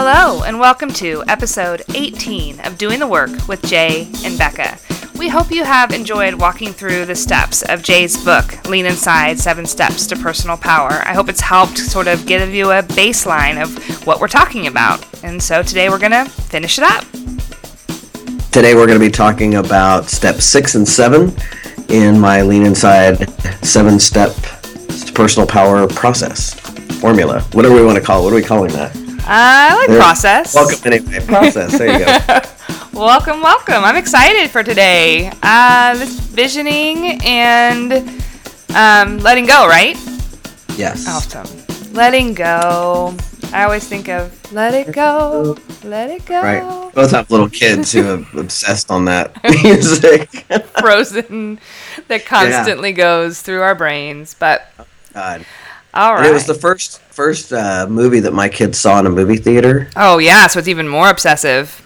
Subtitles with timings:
[0.00, 4.78] Hello, and welcome to episode 18 of Doing the Work with Jay and Becca.
[5.18, 9.66] We hope you have enjoyed walking through the steps of Jay's book, Lean Inside Seven
[9.66, 11.02] Steps to Personal Power.
[11.04, 15.04] I hope it's helped sort of give you a baseline of what we're talking about.
[15.24, 17.02] And so today we're going to finish it up.
[18.52, 21.34] Today we're going to be talking about step six and seven
[21.88, 23.28] in my Lean Inside
[23.66, 24.32] seven step
[25.12, 26.54] personal power process
[27.00, 27.40] formula.
[27.52, 28.24] Whatever we want to call it.
[28.26, 29.07] What are we calling that?
[29.30, 30.54] I like There- process.
[30.54, 31.20] Welcome anyway.
[31.26, 31.76] Process.
[31.78, 32.40] There you go.
[32.98, 33.84] welcome, welcome.
[33.84, 35.30] I'm excited for today.
[35.42, 37.92] Uh, this visioning and
[38.74, 39.96] um, letting go, right?
[40.76, 41.06] Yes.
[41.06, 41.92] Awesome.
[41.92, 43.14] Letting go.
[43.52, 46.42] I always think of let it go, let it go.
[46.42, 46.94] Right.
[46.94, 50.30] Both have little kids who are obsessed on that music.
[50.80, 51.58] Frozen
[52.08, 54.34] that constantly goes through our brains.
[54.38, 54.70] But
[55.12, 55.44] God.
[55.98, 59.10] All And it was the first first uh, movie that my kids saw in a
[59.10, 59.90] movie theater.
[59.96, 61.84] oh yeah, so it's even more obsessive.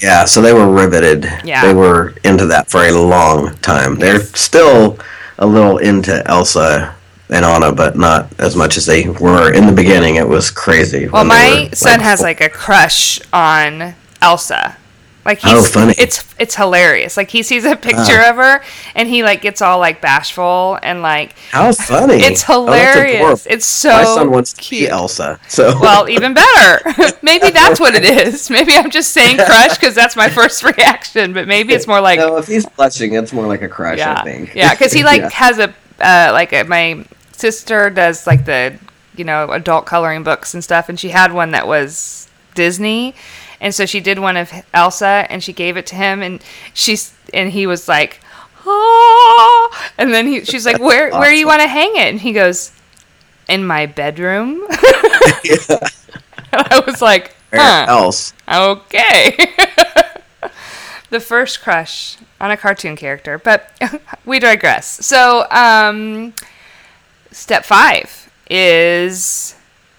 [0.00, 1.24] Yeah, so they were riveted.
[1.44, 1.66] Yeah.
[1.66, 3.96] They were into that for a long time.
[3.96, 4.98] They're still
[5.38, 6.94] a little into Elsa
[7.30, 10.16] and Anna, but not as much as they were in the beginning.
[10.16, 11.08] It was crazy.
[11.08, 14.76] Well, my were, son has like a crush on Elsa.
[15.24, 15.94] Like he's Oh, funny.
[15.98, 17.16] it's it's hilarious.
[17.18, 18.62] Like he sees a picture of her
[18.94, 22.14] and he like gets all like bashful and like How funny!
[22.22, 23.16] it's Oh, hilarious.
[23.20, 23.40] adorable.
[23.54, 24.88] it's so my son wants to cute.
[24.88, 25.38] be Elsa.
[25.48, 26.80] So Well, even better.
[27.22, 28.48] maybe that's what it is.
[28.48, 32.20] Maybe I'm just saying crush because that's my first reaction, but maybe it's more like
[32.20, 33.98] no, if he's blushing, it's more like a crush.
[33.98, 34.54] yeah, I think.
[34.54, 35.30] yeah, because he like Yeah.
[35.30, 38.78] has a uh, like a, my sister does like the
[39.16, 43.14] you know adult coloring books and stuff, and she had one that was Disney,
[43.60, 46.42] and so she did one of Elsa, and she gave it to him, and
[46.74, 48.20] she's and he was like,
[48.66, 52.08] oh, and then he she's like, where where do you want to hang it?
[52.08, 52.72] And he goes,
[53.48, 54.62] in my bedroom.
[56.50, 57.84] And I was like, huh.
[57.88, 58.32] else?
[58.50, 59.36] Okay.
[61.10, 63.70] the first crush on a cartoon character, but
[64.24, 65.04] we digress.
[65.04, 66.32] So, um,
[67.30, 69.56] step five is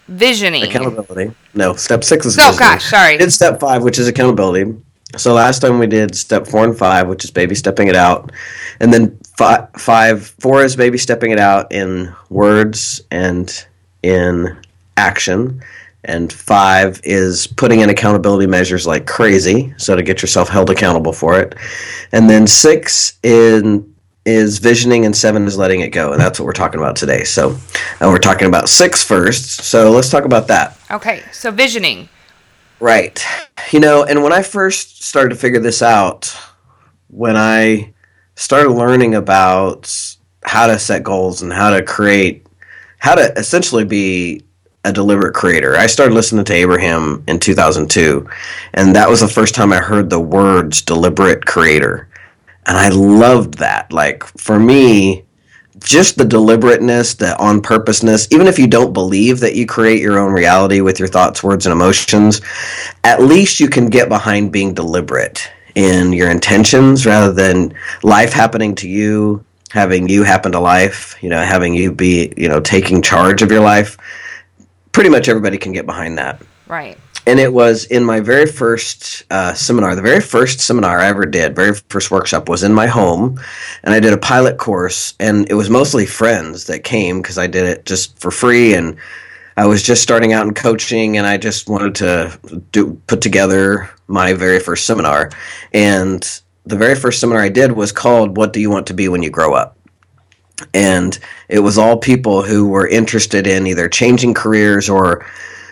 [0.08, 0.64] visioning.
[0.64, 1.34] Accountability.
[1.54, 2.38] No, step six is.
[2.38, 3.14] Oh, gosh, sorry.
[3.14, 4.74] We did step five, which is accountability.
[5.16, 8.30] So last time we did step four and five, which is baby stepping it out,
[8.78, 13.66] and then fi- five, four is baby stepping it out in words and
[14.04, 14.56] in
[14.96, 15.60] action,
[16.04, 21.12] and five is putting in accountability measures like crazy, so to get yourself held accountable
[21.12, 21.56] for it,
[22.12, 23.89] and then six in
[24.26, 27.24] is visioning and seven is letting it go, and that's what we're talking about today.
[27.24, 27.56] So,
[28.00, 29.62] and we're talking about six first.
[29.62, 30.78] So let's talk about that.
[30.90, 32.08] Okay, so visioning.
[32.80, 33.22] Right.
[33.72, 36.34] You know, and when I first started to figure this out,
[37.08, 37.92] when I
[38.36, 42.46] started learning about how to set goals and how to create,
[42.98, 44.42] how to essentially be
[44.84, 48.26] a deliberate creator, I started listening to Abraham in 2002.
[48.72, 52.08] And that was the first time I heard the words deliberate creator.
[52.66, 53.92] And I loved that.
[53.92, 55.24] Like, for me,
[55.78, 60.18] just the deliberateness, the on purposeness, even if you don't believe that you create your
[60.18, 62.40] own reality with your thoughts, words, and emotions,
[63.04, 67.72] at least you can get behind being deliberate in your intentions rather than
[68.02, 72.48] life happening to you, having you happen to life, you know, having you be, you
[72.48, 73.96] know, taking charge of your life.
[74.92, 76.96] Pretty much everybody can get behind that Right.
[77.26, 81.26] And it was in my very first uh, seminar the very first seminar i ever
[81.26, 83.38] did very first workshop was in my home
[83.82, 87.46] and i did a pilot course and it was mostly friends that came because i
[87.46, 88.96] did it just for free and
[89.56, 92.38] i was just starting out in coaching and i just wanted to
[92.72, 95.30] do put together my very first seminar.
[95.72, 96.22] And
[96.66, 99.22] the very first seminar i did was called what do you want to be when
[99.22, 99.78] you grow up?
[100.74, 105.24] And it was all people who were interested in either changing careers or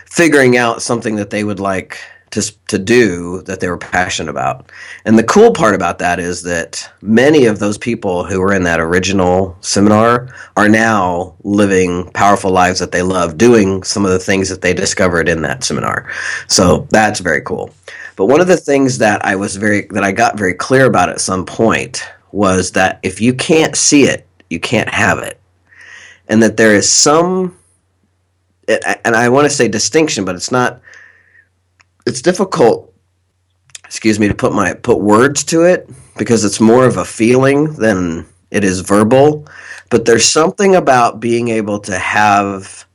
[0.09, 1.97] figuring out something that they would like
[2.31, 4.71] to to do that they were passionate about.
[5.05, 8.63] And the cool part about that is that many of those people who were in
[8.63, 14.19] that original seminar are now living powerful lives that they love, doing some of the
[14.19, 16.11] things that they discovered in that seminar.
[16.47, 17.73] So that's very cool.
[18.15, 21.09] But one of the things that I was very that I got very clear about
[21.09, 25.39] at some point was that if you can't see it, you can't have it.
[26.27, 27.57] And that there is some
[28.69, 30.81] and I want to say distinction, but it's not.
[32.05, 32.93] It's difficult.
[33.85, 37.73] Excuse me to put my put words to it because it's more of a feeling
[37.73, 39.47] than it is verbal.
[39.89, 42.85] But there's something about being able to have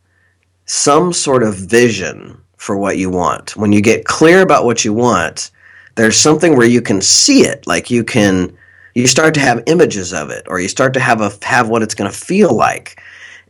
[0.67, 3.57] some sort of vision for what you want.
[3.57, 5.51] When you get clear about what you want,
[5.97, 7.67] there's something where you can see it.
[7.67, 8.57] Like you can,
[8.95, 11.83] you start to have images of it, or you start to have a have what
[11.83, 13.01] it's going to feel like.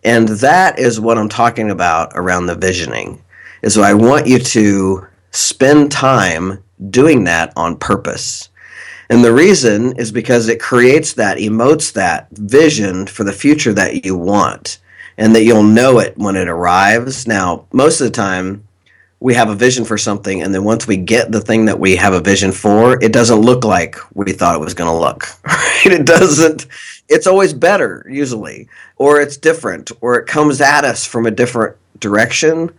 [0.04, 3.22] And that is what I'm talking about around the visioning.
[3.62, 8.50] Is I want you to spend time doing that on purpose.
[9.10, 14.04] And the reason is because it creates that, emotes that vision for the future that
[14.04, 14.78] you want
[15.16, 17.26] and that you'll know it when it arrives.
[17.26, 18.66] Now, most of the time,
[19.20, 21.96] we have a vision for something, and then once we get the thing that we
[21.96, 25.26] have a vision for, it doesn't look like we thought it was going to look.
[25.44, 26.00] Right?
[26.00, 26.66] It doesn't.
[27.08, 31.76] It's always better, usually, or it's different, or it comes at us from a different
[31.98, 32.70] direction.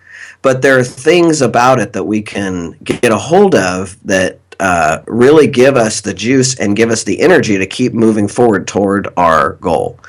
[0.42, 5.02] But there are things about it that we can get a hold of that uh,
[5.08, 9.08] really give us the juice and give us the energy to keep moving forward toward
[9.18, 10.00] our goal.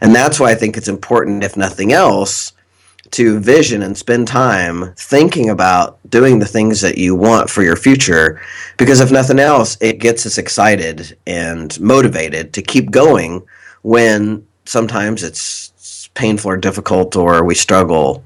[0.00, 2.52] And that's why I think it's important, if nothing else,
[3.12, 7.76] to vision and spend time thinking about doing the things that you want for your
[7.76, 8.40] future.
[8.78, 13.42] Because if nothing else, it gets us excited and motivated to keep going
[13.82, 18.24] when sometimes it's painful or difficult or we struggle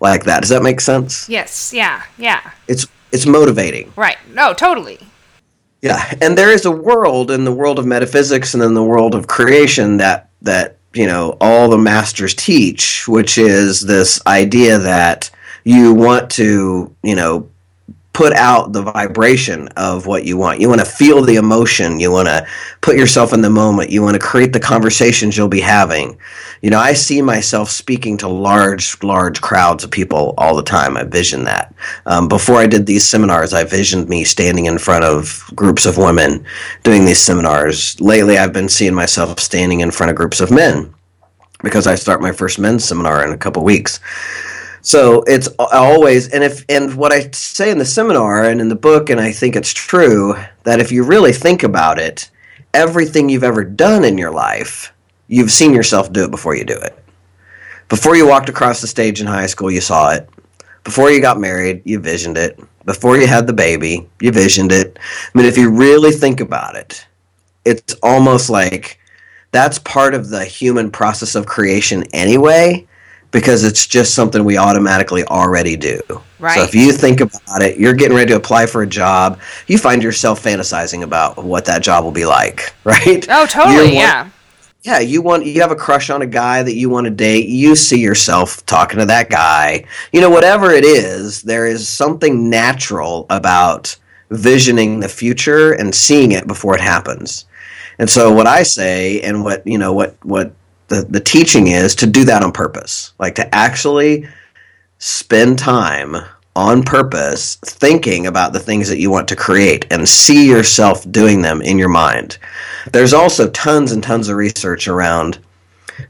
[0.00, 0.40] like that.
[0.40, 1.28] Does that make sense?
[1.28, 1.72] Yes.
[1.72, 2.02] Yeah.
[2.18, 2.50] Yeah.
[2.68, 3.92] It's it's motivating.
[3.96, 4.18] Right.
[4.32, 4.98] No, totally.
[5.82, 9.14] Yeah, and there is a world in the world of metaphysics and in the world
[9.14, 15.30] of creation that that you know all the masters teach, which is this idea that
[15.64, 17.48] you want to you know
[18.16, 20.58] put out the vibration of what you want.
[20.58, 22.00] You want to feel the emotion.
[22.00, 22.46] You want to
[22.80, 23.90] put yourself in the moment.
[23.90, 26.16] You want to create the conversations you'll be having.
[26.62, 30.96] You know, I see myself speaking to large, large crowds of people all the time.
[30.96, 31.74] I vision that.
[32.06, 35.98] Um, before I did these seminars, I visioned me standing in front of groups of
[35.98, 36.42] women
[36.84, 38.00] doing these seminars.
[38.00, 40.90] Lately, I've been seeing myself standing in front of groups of men
[41.62, 44.00] because I start my first men's seminar in a couple weeks.
[44.86, 48.76] So it's always and if and what I say in the seminar and in the
[48.76, 52.30] book and I think it's true that if you really think about it,
[52.72, 54.92] everything you've ever done in your life,
[55.26, 56.96] you've seen yourself do it before you do it.
[57.88, 60.30] Before you walked across the stage in high school, you saw it.
[60.84, 62.56] Before you got married, you visioned it.
[62.84, 65.00] Before you had the baby, you visioned it.
[65.00, 67.04] I mean, if you really think about it,
[67.64, 69.00] it's almost like
[69.50, 72.86] that's part of the human process of creation anyway
[73.36, 76.00] because it's just something we automatically already do.
[76.38, 76.54] Right.
[76.54, 79.76] So if you think about it, you're getting ready to apply for a job, you
[79.76, 83.26] find yourself fantasizing about what that job will be like, right?
[83.28, 83.92] Oh, totally.
[83.92, 84.30] yeah.
[84.84, 87.46] Yeah, you want you have a crush on a guy that you want to date.
[87.50, 89.84] You see yourself talking to that guy.
[90.14, 93.94] You know, whatever it is, there is something natural about
[94.30, 97.44] visioning the future and seeing it before it happens.
[97.98, 100.52] And so what I say and what, you know, what what
[100.88, 104.28] the, the teaching is to do that on purpose, like to actually
[104.98, 106.16] spend time
[106.54, 111.42] on purpose thinking about the things that you want to create and see yourself doing
[111.42, 112.38] them in your mind.
[112.92, 115.38] There's also tons and tons of research around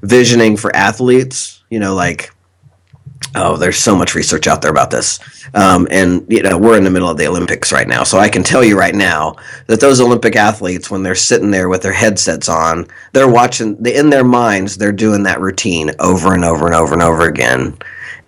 [0.02, 2.31] visioning for athletes, you know, like
[3.35, 5.21] oh, there's so much research out there about this.
[5.55, 8.03] Um, and, you know, we're in the middle of the Olympics right now.
[8.03, 9.37] So I can tell you right now
[9.67, 14.11] that those Olympic athletes, when they're sitting there with their headsets on, they're watching, in
[14.11, 17.77] their minds, they're doing that routine over and over and over and over again.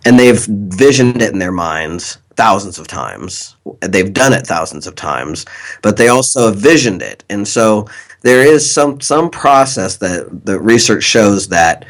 [0.05, 3.56] And they've visioned it in their minds thousands of times.
[3.81, 5.44] They've done it thousands of times,
[5.82, 7.25] but they also have visioned it.
[7.29, 7.88] And so
[8.23, 11.84] there is some, some process that the research shows that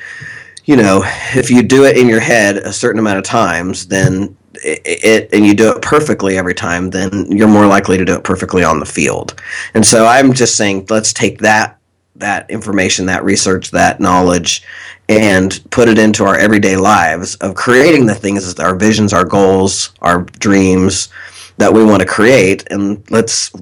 [0.69, 1.03] you know,
[1.35, 5.29] if you do it in your head a certain amount of times, then it, it,
[5.33, 8.63] and you do it perfectly every time, then you're more likely to do it perfectly
[8.63, 9.41] on the field.
[9.73, 11.79] And so I'm just saying, let's take that
[12.17, 14.63] that information, that research, that knowledge,
[15.09, 19.95] and put it into our everyday lives of creating the things, our visions, our goals,
[20.03, 21.09] our dreams
[21.57, 23.53] that we want to create, and let's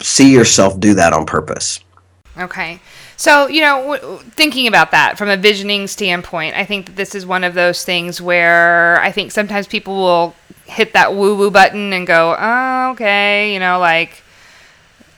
[0.00, 1.80] see yourself do that on purpose.
[2.38, 2.78] Okay.
[3.16, 7.14] So, you know, w- thinking about that from a visioning standpoint, I think that this
[7.14, 10.34] is one of those things where I think sometimes people will
[10.66, 14.22] hit that woo woo button and go, oh, okay, you know, like,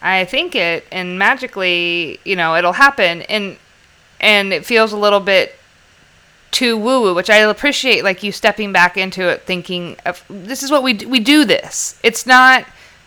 [0.02, 3.22] I think it, and magically, you know, it'll happen.
[3.22, 3.56] And,
[4.20, 5.54] and it feels a little bit
[6.54, 10.62] too woo woo, which I appreciate, like you stepping back into it, thinking of this
[10.62, 11.44] is what we we do.
[11.44, 12.64] This it's not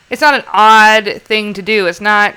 [0.09, 1.87] it's not an odd thing to do.
[1.87, 2.35] It's not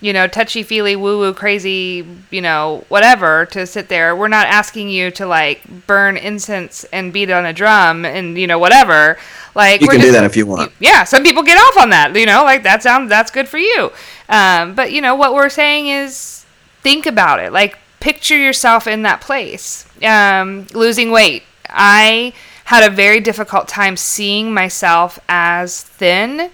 [0.00, 4.14] you know, touchy feely, woo woo, crazy, you know, whatever to sit there.
[4.14, 8.46] We're not asking you to like burn incense and beat on a drum and you
[8.46, 9.18] know whatever.
[9.54, 10.72] Like you can just, do that if you want.
[10.80, 12.14] Yeah, some people get off on that.
[12.16, 13.92] You know, like that sounds that's good for you.
[14.28, 16.44] Um, but you know what we're saying is
[16.82, 17.52] think about it.
[17.52, 19.86] Like picture yourself in that place.
[20.02, 21.44] Um, losing weight.
[21.70, 22.34] I
[22.64, 26.50] had a very difficult time seeing myself as thin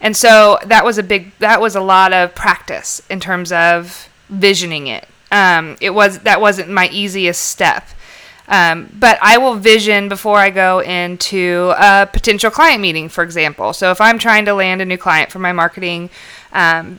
[0.00, 4.08] and so that was a big, that was a lot of practice in terms of
[4.28, 5.06] visioning it.
[5.30, 7.86] Um, it was that wasn't my easiest step.
[8.48, 13.74] Um, but I will vision before I go into a potential client meeting, for example.
[13.74, 16.08] So if I'm trying to land a new client for my marketing
[16.54, 16.98] um,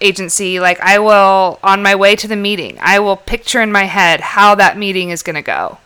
[0.00, 3.84] agency, like I will, on my way to the meeting, I will picture in my
[3.84, 5.78] head how that meeting is going to go.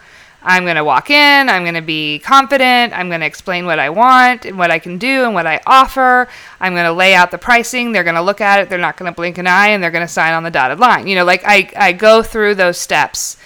[0.48, 3.78] I'm going to walk in, I'm going to be confident, I'm going to explain what
[3.78, 6.26] I want and what I can do and what I offer.
[6.58, 7.92] I'm going to lay out the pricing.
[7.92, 9.90] They're going to look at it, they're not going to blink an eye, and they're
[9.90, 11.06] going to sign on the dotted line.
[11.06, 13.36] You know, like I, I go through those steps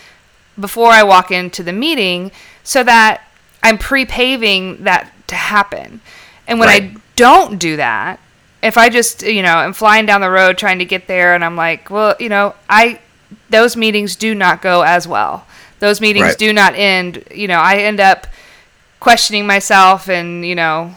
[0.60, 2.30] before I walk into the meeting
[2.62, 3.26] so that
[3.64, 6.00] I'm pre paving that to happen.
[6.46, 6.82] And when right.
[6.84, 8.20] I don't do that,
[8.62, 11.44] if I just, you know, am flying down the road trying to get there and
[11.44, 13.00] I'm like, well, you know, I,
[13.50, 15.48] those meetings do not go as well
[15.82, 16.38] those meetings right.
[16.38, 17.24] do not end.
[17.34, 18.28] You know, I end up
[19.00, 20.94] questioning myself and you know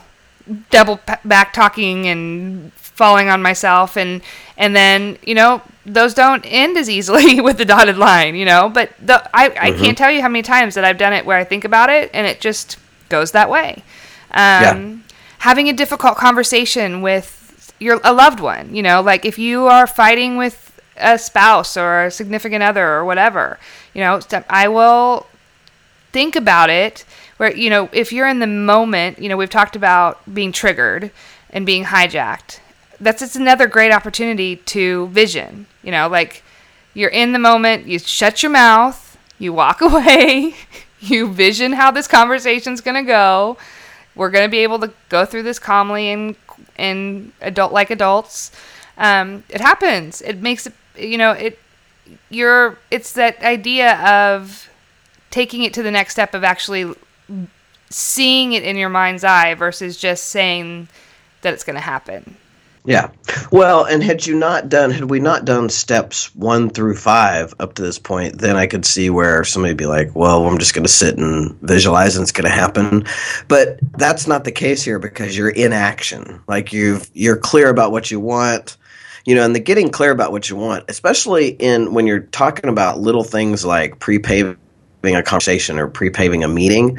[0.69, 4.21] double back talking and falling on myself and
[4.57, 8.69] and then you know those don't end as easily with the dotted line you know
[8.69, 9.81] but the, I, I mm-hmm.
[9.81, 12.11] can't tell you how many times that i've done it where i think about it
[12.13, 12.77] and it just
[13.09, 13.83] goes that way
[14.29, 14.95] um, yeah.
[15.39, 19.87] having a difficult conversation with your a loved one you know like if you are
[19.87, 20.64] fighting with
[20.97, 23.59] a spouse or a significant other or whatever
[23.95, 25.25] you know, I will
[26.11, 27.05] think about it
[27.37, 31.11] where, you know, if you're in the moment, you know, we've talked about being triggered
[31.49, 32.59] and being hijacked.
[32.99, 35.65] That's it's another great opportunity to vision.
[35.81, 36.43] You know, like
[36.93, 40.55] you're in the moment, you shut your mouth, you walk away,
[40.99, 43.57] you vision how this conversation's going to go.
[44.13, 46.35] We're going to be able to go through this calmly and
[46.77, 48.51] and adult like adults.
[48.97, 50.21] Um, it happens.
[50.21, 51.59] It makes it, you know, it
[52.29, 54.69] you're it's that idea of
[55.31, 56.93] taking it to the next step of actually
[57.89, 60.87] seeing it in your mind's eye versus just saying
[61.41, 62.35] that it's going to happen.
[62.85, 63.09] Yeah.
[63.51, 67.73] Well, and had you not done, had we not done steps one through five up
[67.75, 70.75] to this point, then I could see where somebody would be like, well, I'm just
[70.75, 73.05] going to sit and visualize and it's going to happen.
[73.47, 76.41] But that's not the case here because you're in action.
[76.47, 78.77] Like you've, you're clear about what you want
[79.25, 82.69] you know, and the getting clear about what you want, especially in when you're talking
[82.69, 84.55] about little things like pre-paving
[85.03, 86.97] a conversation or pre-paving a meeting,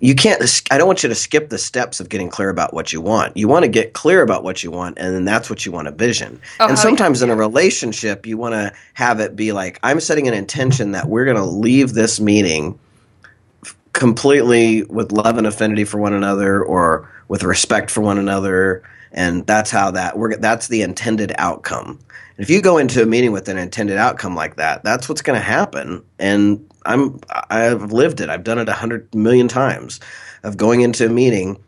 [0.00, 2.92] you can't i don't want you to skip the steps of getting clear about what
[2.92, 3.36] you want.
[3.36, 5.86] You want to get clear about what you want and then that's what you want
[5.86, 6.40] to vision.
[6.60, 10.28] Oh, and sometimes in a relationship you want to have it be like i'm setting
[10.28, 12.78] an intention that we're going to leave this meeting
[13.92, 19.46] completely with love and affinity for one another or with respect for one another and
[19.46, 21.98] that's how that we're that's the intended outcome.
[22.36, 25.22] And if you go into a meeting with an intended outcome like that, that's what's
[25.22, 26.04] going to happen.
[26.18, 28.30] And I'm I've lived it.
[28.30, 30.00] I've done it a hundred million times
[30.42, 31.62] of going into a meeting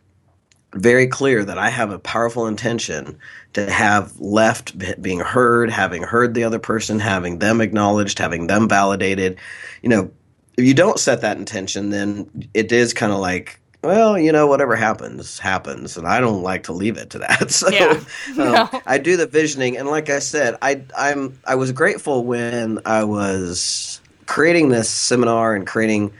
[0.75, 3.19] very clear that I have a powerful intention
[3.55, 8.69] to have left being heard, having heard the other person, having them acknowledged, having them
[8.69, 9.39] validated.
[9.83, 10.11] You know,
[10.57, 14.47] if you don't set that intention, then it is kind of like well, you know,
[14.47, 17.51] whatever happens, happens, and I don't like to leave it to that.
[17.61, 18.01] So yeah.
[18.37, 18.55] no.
[18.55, 22.81] um, I do the visioning, and like I said, I I'm I was grateful when
[22.85, 26.13] I was creating this seminar and creating,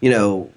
[0.00, 0.50] you know,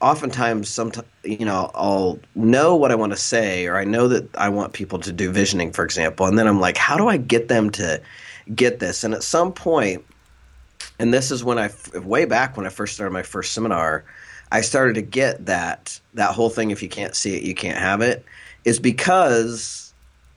[0.00, 4.34] oftentimes sometimes you know I'll know what I want to say, or I know that
[4.36, 7.16] I want people to do visioning, for example, and then I'm like, how do I
[7.16, 8.00] get them to
[8.54, 9.02] get this?
[9.04, 10.04] And at some point,
[10.98, 14.04] and this is when I way back when I first started my first seminar
[14.50, 17.78] I started to get that that whole thing if you can't see it you can't
[17.78, 18.24] have it
[18.64, 19.92] is because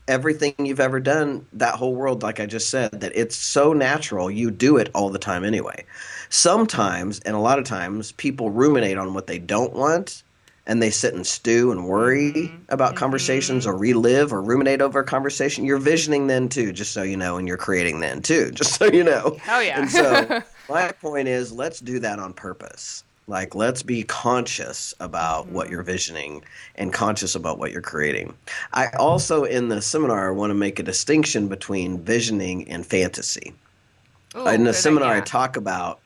[0.07, 4.29] everything you've ever done that whole world like I just said that it's so natural
[4.29, 5.85] you do it all the time anyway.
[6.29, 10.23] Sometimes and a lot of times people ruminate on what they don't want
[10.67, 12.55] and they sit and stew and worry mm-hmm.
[12.69, 12.99] about mm-hmm.
[12.99, 15.65] conversations or relive or ruminate over a conversation.
[15.65, 18.85] You're visioning then too, just so you know, and you're creating then too, just so
[18.85, 19.37] you know.
[19.41, 19.81] Hell yeah.
[19.81, 23.03] And so my point is let's do that on purpose.
[23.27, 25.73] Like, let's be conscious about what mm-hmm.
[25.73, 26.43] you're visioning
[26.75, 28.33] and conscious about what you're creating.
[28.73, 33.53] I also, in the seminar, want to make a distinction between visioning and fantasy.
[34.35, 35.21] Ooh, in the seminar, idea.
[35.21, 35.99] I talk about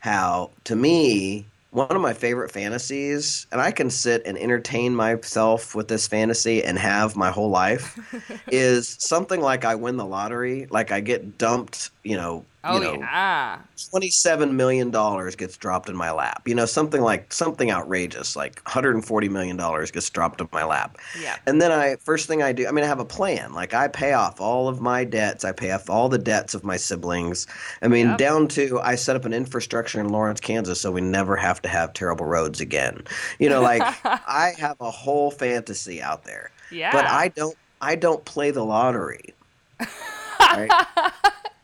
[0.00, 5.74] how, to me, one of my favorite fantasies, and I can sit and entertain myself
[5.74, 7.98] with this fantasy and have my whole life,
[8.48, 12.84] is something like I win the lottery, like I get dumped, you know, Oh you
[12.84, 13.58] know, yeah.
[13.90, 16.46] Twenty-seven million dollars gets dropped in my lap.
[16.46, 20.40] You know, something like something outrageous, like one hundred and forty million dollars gets dropped
[20.40, 20.96] in my lap.
[21.20, 21.36] Yeah.
[21.46, 23.52] And then I first thing I do, I mean, I have a plan.
[23.52, 25.44] Like I pay off all of my debts.
[25.44, 27.48] I pay off all the debts of my siblings.
[27.82, 28.18] I mean, yep.
[28.18, 31.68] down to I set up an infrastructure in Lawrence, Kansas, so we never have to
[31.68, 33.02] have terrible roads again.
[33.40, 36.52] You know, like I have a whole fantasy out there.
[36.70, 36.92] Yeah.
[36.92, 37.56] But I don't.
[37.80, 39.34] I don't play the lottery.
[40.40, 40.70] Right?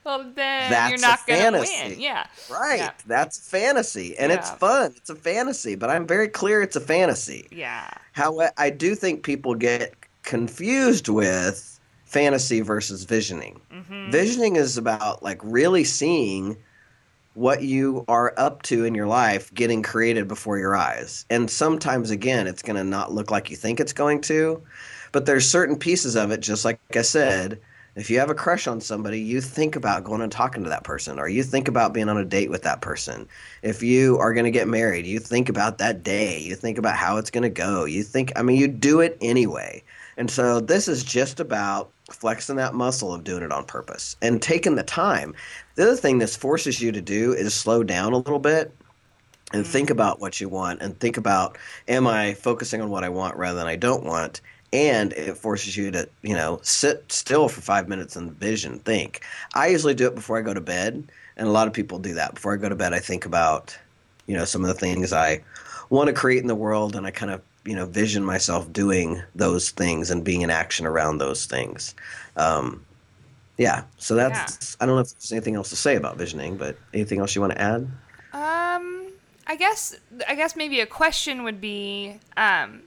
[0.08, 1.90] Well, then That's you're not going to fantasy.
[1.90, 2.00] win.
[2.00, 2.26] Yeah.
[2.50, 2.78] Right.
[2.78, 2.90] Yeah.
[3.06, 4.16] That's fantasy.
[4.16, 4.94] And it's fun.
[4.96, 7.46] It's a fantasy, but I'm very clear it's a fantasy.
[7.52, 7.88] Yeah.
[8.12, 13.60] How I do think people get confused with fantasy versus visioning.
[13.70, 16.56] hmm Visioning is about like really seeing
[17.34, 21.26] what you are up to in your life getting created before your eyes.
[21.28, 24.62] And sometimes again it's going to not look like you think it's going to,
[25.12, 27.60] but there's certain pieces of it just like I said,
[27.98, 30.84] if you have a crush on somebody, you think about going and talking to that
[30.84, 33.28] person or you think about being on a date with that person.
[33.62, 36.38] If you are going to get married, you think about that day.
[36.38, 37.84] You think about how it's going to go.
[37.84, 39.82] You think I mean you do it anyway.
[40.16, 44.40] And so this is just about flexing that muscle of doing it on purpose and
[44.40, 45.34] taking the time.
[45.74, 48.72] The other thing this forces you to do is slow down a little bit
[49.52, 49.92] and think mm-hmm.
[49.92, 53.58] about what you want and think about am I focusing on what I want rather
[53.58, 54.40] than I don't want?
[54.72, 59.22] And it forces you to, you know, sit still for five minutes and vision, think.
[59.54, 62.14] I usually do it before I go to bed, and a lot of people do
[62.14, 62.34] that.
[62.34, 63.76] Before I go to bed, I think about,
[64.26, 65.42] you know, some of the things I
[65.88, 69.22] want to create in the world, and I kind of, you know, vision myself doing
[69.34, 71.94] those things and being in action around those things.
[72.36, 72.84] Um,
[73.56, 74.76] yeah, so that's.
[74.80, 77.40] I don't know if there's anything else to say about visioning, but anything else you
[77.40, 77.88] want to add?
[78.32, 79.12] Um,
[79.48, 79.96] I guess
[80.28, 82.82] I guess maybe a question would be um,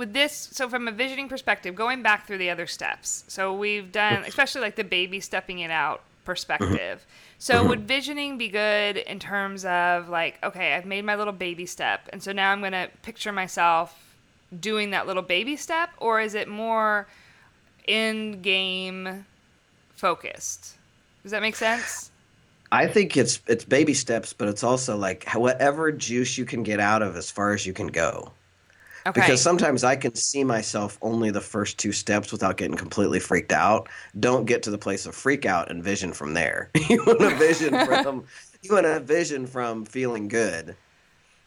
[0.00, 0.48] with this.
[0.50, 3.22] So from a visioning perspective, going back through the other steps.
[3.28, 6.24] So we've done, especially like the baby stepping it out mm-hmm.
[6.24, 7.06] perspective.
[7.38, 7.68] So mm-hmm.
[7.68, 12.08] would visioning be good in terms of like, okay, I've made my little baby step,
[12.12, 13.94] and so now I'm gonna picture myself
[14.58, 17.06] doing that little baby step, or is it more
[17.86, 19.26] in game
[19.96, 20.76] focused?
[21.22, 22.10] Does that make sense?
[22.72, 26.80] I think it's it's baby steps, but it's also like whatever juice you can get
[26.80, 28.32] out of as far as you can go.
[29.06, 29.20] Okay.
[29.20, 33.52] Because sometimes I can see myself only the first two steps without getting completely freaked
[33.52, 33.88] out.
[34.18, 36.70] Don't get to the place of freak out and vision from there.
[36.88, 38.24] you want a vision from
[38.62, 40.76] you want a vision from feeling good.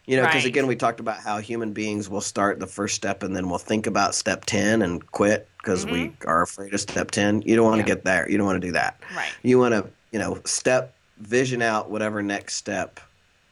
[0.06, 0.50] You know, because Right.
[0.50, 3.58] again, we talked about how human beings will start the first step and then we'll
[3.58, 6.28] think about step ten and quit because we mm-hmm.
[6.28, 7.40] are afraid of step ten.
[7.42, 7.94] You don't want to Yeah.
[7.94, 8.28] get there.
[8.28, 9.32] You don't want to do that right.
[9.42, 13.00] you want to you know step vision out whatever next step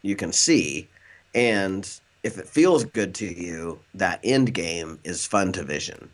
[0.02, 0.88] you can see
[1.34, 6.10] and if it feels good to you that end game is fun to vision.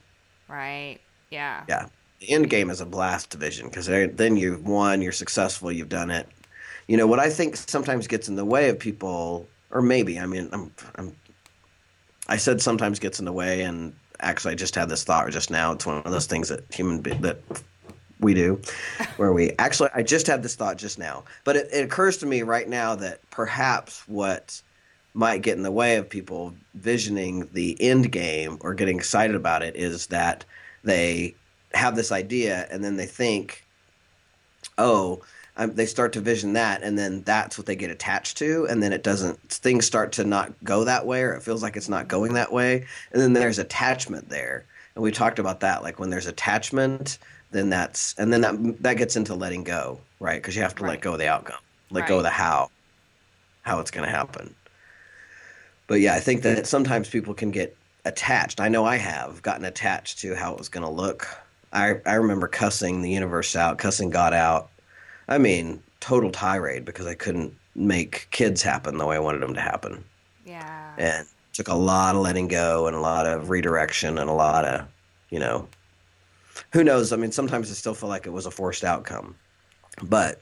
[0.49, 0.99] Right.
[1.31, 1.65] Yeah.
[1.69, 1.87] yeah.
[2.21, 5.89] The end game is a blast to vision because then you've won you're successful you've
[5.89, 6.27] done it.
[6.87, 10.25] You know what i think sometimes gets in the way of people or maybe i
[10.25, 11.15] mean i'm, I'm
[12.29, 15.51] i said sometimes gets in the way and actually i just had this thought just
[15.51, 15.73] now.
[15.73, 17.41] It's one of those things that human be- that
[18.21, 18.61] we do
[19.19, 21.25] where we actually i just had this thought just now.
[21.45, 24.63] But it, it occurs to me right now that perhaps what
[25.19, 29.63] might get in the way of people visioning the end game or getting excited about
[29.63, 30.45] it is that
[30.85, 31.35] they
[31.75, 33.67] have this idea and then they think
[34.79, 35.23] oh
[35.57, 38.81] um, they start to vision that and then that's what they get attached to and
[38.83, 41.89] then it doesn't things start to not go that way or it feels like it's
[41.89, 44.67] not going that way and then there's attachment there.
[44.95, 47.19] And we talked about that like when there's attachment
[47.51, 50.41] then that's and then that that gets into letting go right?
[50.41, 50.91] Because you have to Right.
[50.93, 52.71] let go of the outcome let go of the how
[53.63, 54.55] how it's going to happen
[55.89, 58.61] but yeah i think that sometimes people can get attached.
[58.61, 61.27] I know i have gotten attached to how it was going to look.
[61.73, 64.71] I, I remember cussing the universe out cussing god out.
[65.29, 69.55] I mean total tirade because i couldn't make kids happen the way i wanted them
[69.55, 70.05] to happen.
[70.47, 70.95] Yeah.
[70.97, 74.65] and took a lot of letting go and a lot of redirection and a lot
[74.65, 74.87] of
[75.31, 75.69] you know
[76.73, 77.13] who knows?
[77.13, 79.35] I mean sometimes i still feel like it was a forced outcome.
[80.03, 80.41] But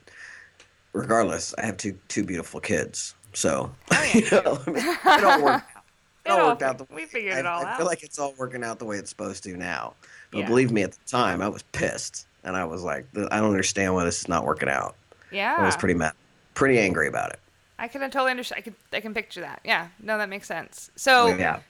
[0.92, 4.78] regardless i have two two beautiful kids so Oh, yeah, you know, I mean,
[5.18, 5.84] it all worked out
[6.24, 7.76] it It all worked out the we figured it I, all I out.
[7.76, 9.94] feel like it's all working out the way it's supposed to now
[10.32, 10.46] but Yeah.
[10.46, 13.94] believe me at the time i was pissed and i was like i don't understand
[13.94, 14.94] why this is not working out
[15.30, 15.56] yeah.
[15.58, 16.12] i was pretty mad
[16.54, 17.38] pretty angry about it
[17.78, 18.60] I can totally understand.
[18.60, 19.60] I can I can picture that.
[19.62, 19.88] Yeah.
[20.00, 20.90] No, that makes sense.
[20.96, 21.60] So oh, yeah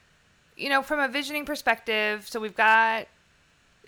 [0.56, 3.06] you know, from a visioning perspective, so we've got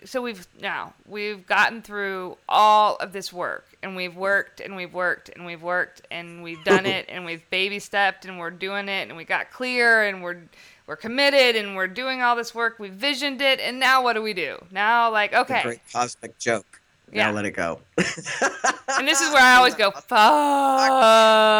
[0.05, 4.93] so we've now we've gotten through all of this work and we've worked and we've
[4.93, 8.87] worked and we've worked and we've done it and we've baby stepped and we're doing
[8.89, 10.41] it and we got clear and we're
[10.87, 12.79] we're committed and we're doing all this work.
[12.79, 14.57] We visioned it and now what do we do?
[14.71, 15.61] Now like okay.
[15.63, 16.81] great cosmic joke.
[17.11, 17.27] Yeah.
[17.27, 17.79] now let it go.
[17.97, 19.91] And this is where i always go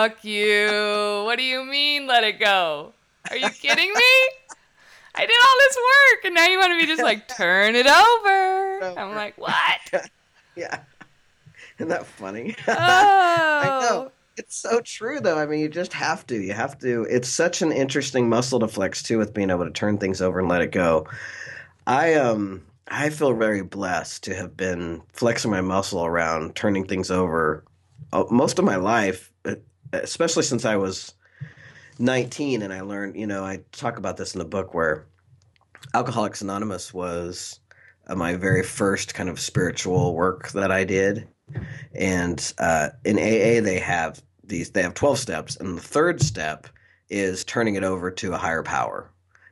[0.08, 1.24] fuck you.
[1.26, 2.94] What do you mean let it go?
[3.30, 4.39] Are you kidding me
[5.20, 7.88] I did all this work, and now you want me to just like turn it
[7.88, 9.00] over.
[9.00, 10.10] I'm like, what?
[10.56, 10.80] yeah
[11.80, 14.12] isn't that funny Oh, I know.
[14.38, 15.38] It's so true, though.
[15.38, 16.36] I mean, you just have to.
[16.40, 17.06] You have to.
[17.10, 20.40] It's such an interesting muscle to flex too, with being able to turn things over
[20.40, 21.08] and let it go.
[21.86, 27.12] I um, I feel very blessed to have been flexing my muscle around turning things
[27.12, 27.66] over
[28.14, 29.30] uh, most of my life,
[29.92, 31.14] especially since I was
[32.00, 35.06] 19 and I learned, you know, I talk about this in the book where
[35.94, 37.60] Alcoholics Anonymous was
[38.08, 41.28] uh, my very first kind of spiritual work that I did.
[41.94, 45.56] And uh, in AA, they have these, they have 12 steps.
[45.58, 46.68] And the third step
[47.10, 49.12] is turning it over to a higher power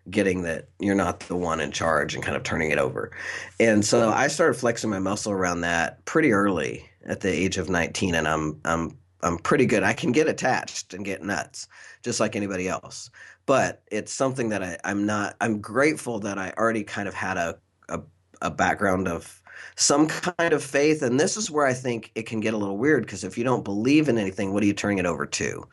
[0.10, 3.12] getting that you're not the one in charge and kind of turning it over.
[3.60, 7.70] And so I started flexing my muscle around that pretty early at the age of
[7.70, 9.84] 19 and I'm I'm I'm pretty good.
[9.84, 11.68] I can get attached and get nuts
[12.04, 13.10] just like anybody else.
[13.46, 17.38] But it's something that I, I'm not I'm grateful that I already kind of had
[17.38, 17.58] a,
[17.90, 18.02] a,
[18.42, 19.42] a background of
[19.76, 22.78] some kind of faith and this is where I think it can get a little
[22.78, 25.68] weird because if you don't believe in anything, what are you turning it over to?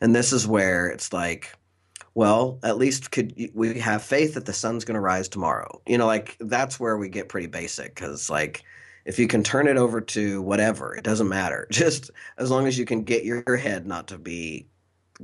[0.00, 1.56] And this is where it's like
[2.14, 5.80] well, at least could we have faith that the sun's going to rise tomorrow?
[5.86, 8.64] You know, like that's where we get pretty basic because like
[9.08, 11.66] if you can turn it over to whatever, it doesn't matter.
[11.72, 14.66] Just as long as you can get your head not to be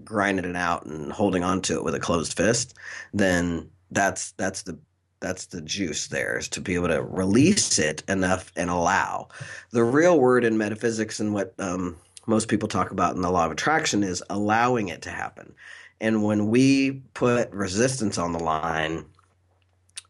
[0.03, 2.75] grinding it out and holding on to it with a closed fist,
[3.13, 4.79] then that's that's the
[5.21, 9.29] that's the juice there is to be able to release it enough and allow.
[9.71, 13.47] The real word in metaphysics and what um, most people talk about in the law
[13.47, 15.55] of attraction is allowing it to happen.
[16.01, 19.05] And when we put resistance on the line,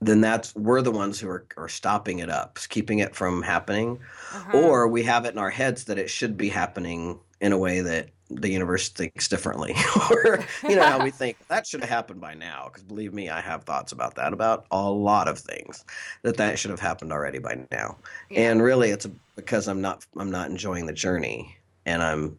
[0.07, 3.99] then that's we're the ones who are, are stopping it up, keeping it from happening.
[4.33, 4.59] Uh-huh.
[4.59, 7.81] Or we have it in our heads that it should be happening in a way
[7.81, 9.75] that the universe thinks differently.
[10.11, 12.65] or, you know, how we think that should have happened by now.
[12.67, 15.85] Because believe me, I have thoughts about that, about a lot of things,
[16.23, 17.97] that that should have happened already by now.
[18.31, 18.51] Yeah.
[18.51, 22.39] And really, it's because I'm not, I'm not enjoying the journey and I'm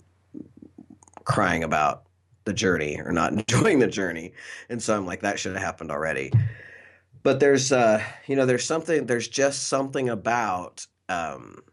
[1.24, 2.04] crying about
[2.46, 4.34] the journey or not enjoying the journey.
[4.70, 6.32] And so I'm like, that should have happened already.
[7.26, 11.64] But there's, uh, you know, there's something, there's just something about um,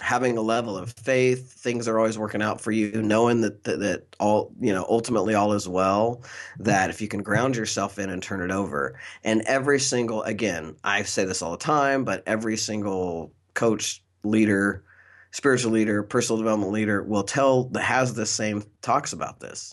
[0.00, 1.52] having a level of faith.
[1.52, 5.34] Things are always working out for you, knowing that, that, that all, you know, ultimately
[5.34, 6.24] all is well.
[6.58, 10.74] That if you can ground yourself in and turn it over, and every single, again,
[10.82, 14.82] I say this all the time, but every single coach, leader,
[15.30, 19.72] spiritual leader, personal development leader will tell that has the same talks about this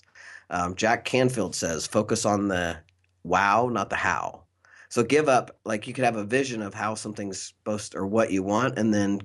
[0.52, 2.78] um, Jack Canfield says, focus on the
[3.24, 4.47] wow, not the how.
[4.90, 8.32] So give up, like you could have a vision of how something's supposed or what
[8.32, 9.22] you want, and then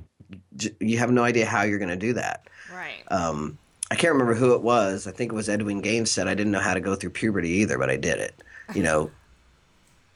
[0.57, 2.49] j- you have no idea how you're going to do that.
[2.73, 3.05] Right.
[3.11, 3.59] Um,
[3.91, 5.07] I can't remember who it was.
[5.07, 7.51] I think it was Edwene Gaines said, I didn't know how to go through puberty
[7.51, 8.43] either, but I did it.
[8.75, 9.11] You know,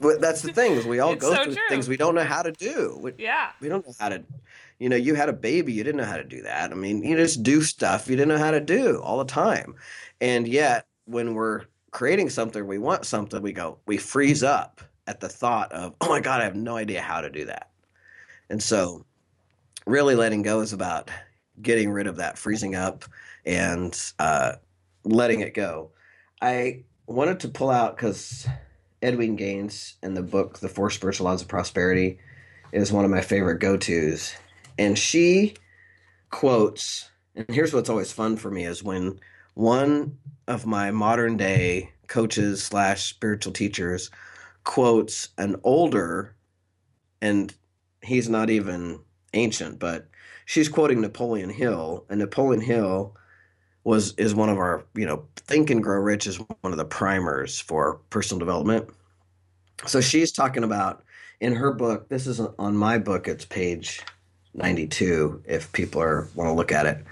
[0.00, 1.62] that's the thing is we all go so through true.
[1.68, 2.98] things we don't know how to do.
[3.00, 3.50] We, yeah.
[3.60, 4.22] We don't know how to,
[4.78, 6.72] you know, you had a baby, you didn't know how to do that.
[6.72, 9.74] I mean, you just do stuff you didn't know how to do all the time.
[10.20, 15.20] And yet when we're creating something, we want something, we go, we freeze up at
[15.20, 17.70] the thought of, oh my God, I have no idea how to do that.
[18.50, 19.04] And so,
[19.86, 21.10] really letting go is about
[21.62, 23.04] getting rid of that freezing up
[23.44, 24.52] and uh,
[25.04, 25.90] letting it go.
[26.42, 28.46] I wanted to pull out because
[29.02, 32.18] Edwene Gaines in the book, The Four Spiritual Laws of Prosperity,
[32.72, 34.34] is one of my favorite go tos.
[34.78, 35.54] And she
[36.30, 39.20] quotes, and here's what's always fun for me is when
[39.54, 44.10] one of my modern day coaches slash spiritual teachers
[44.66, 46.34] quotes an older,
[47.22, 47.54] and
[48.02, 49.00] he's not even
[49.32, 50.08] ancient, but
[50.44, 53.16] she's quoting Napoleon Hill, and Napoleon Hill
[53.84, 56.84] was is one of our you know Think and Grow Rich is one of the
[56.84, 58.90] primers for personal development.
[59.86, 61.04] So she's talking about
[61.40, 62.08] in her book.
[62.08, 63.28] This is on my book.
[63.28, 64.02] It's page
[64.52, 65.40] ninety two.
[65.46, 67.04] If people are want to look at it,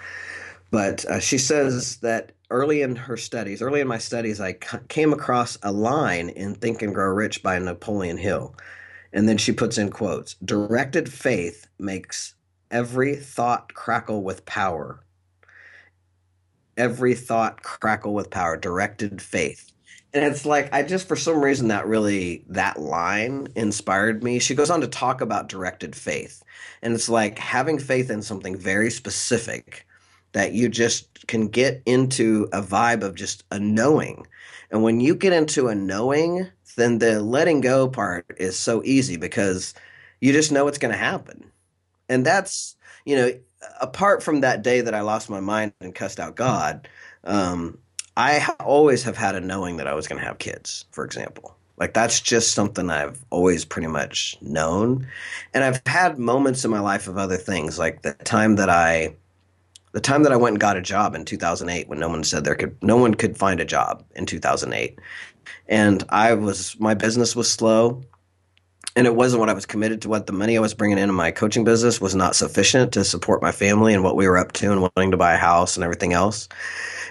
[0.72, 4.52] but uh, she says that early in her studies, early in my studies, I
[4.88, 8.54] came across a line in Think and Grow Rich by Napoleon Hill.
[9.12, 12.34] And then she puts in quotes Directed faith makes
[12.70, 15.04] every thought crackle with power.
[16.76, 18.56] Every thought crackle with power.
[18.56, 19.72] Directed faith.
[20.12, 24.38] And it's like, I just, for some reason, that really, that line inspired me.
[24.38, 26.40] She goes on to talk about directed faith.
[26.82, 29.88] And it's like having faith in something very specific
[30.34, 34.26] that you just can get into a vibe of just a knowing.
[34.70, 39.16] And when you get into a knowing, then the letting go part is so easy
[39.16, 39.74] because
[40.20, 41.50] you just know it's going to happen.
[42.08, 43.32] And that's, you know,
[43.80, 46.88] apart from that day that I lost my mind and cussed out God,
[47.22, 47.78] um,
[48.16, 51.56] I always have had a knowing that I was going to have kids, for example.
[51.76, 55.06] Like that's just something I've always pretty much known.
[55.52, 59.14] And I've had moments in my life of other things, like the time that I
[59.94, 62.44] the time that I went and got a job in 2008 when no one said
[62.44, 64.98] there could no one could find a job in 2008
[65.68, 68.02] and I was my business was slow
[68.96, 70.08] and it wasn't what I was committed to.
[70.08, 73.40] What the money I was bringing into my coaching business was not sufficient to support
[73.40, 75.84] my family and what we were up to and wanting to buy a house and
[75.84, 76.48] everything else.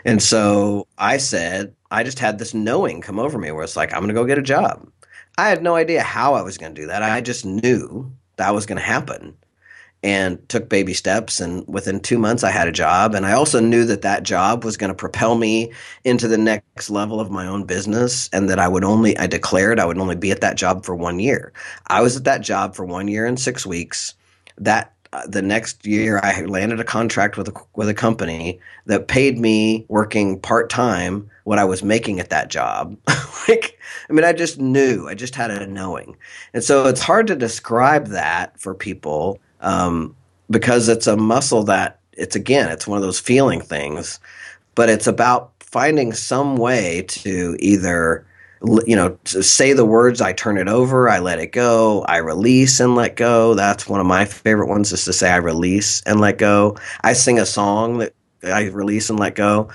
[0.06, 3.94] And so I said, I just had this knowing come over me where it's like,
[3.94, 4.90] I'm going to go get a job.
[5.38, 7.04] I had no idea how I was going to do that.
[7.04, 9.36] I just knew that was going to happen
[10.04, 11.40] and took baby steps.
[11.40, 13.16] And within two months, I had a job.
[13.16, 15.72] And I also knew that that job was going to propel me
[16.04, 18.30] into the next level of my own business.
[18.34, 20.94] And that I would only, I declared I would only be at that job for
[20.96, 21.54] one year.
[21.88, 24.14] I was at that job for one year and six weeks.
[24.58, 29.08] That uh, the next year I landed a contract with a with a company that
[29.08, 32.98] paid me working part time what I was making at that job.
[33.48, 36.18] like I mean I just knew I just had a knowing,
[36.54, 40.16] and so it's hard to describe that for people um,
[40.50, 44.20] because it's a muscle that it's again it's one of those feeling things,
[44.76, 48.26] but it's about finding some way to either
[48.86, 52.80] you know, say the words, I turn it over, I let it go, I release
[52.80, 53.56] and let go.
[53.56, 56.78] That's one of my favorite ones is to say I release and let go.
[57.02, 59.70] I sing a song that I release and let go.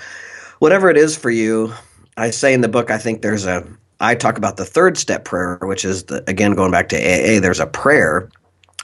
[0.57, 1.71] Whatever it is for you,
[2.17, 3.65] I say in the book, I think there's a,
[3.99, 7.39] I talk about the third step prayer, which is, the, again, going back to AA,
[7.39, 8.29] there's a prayer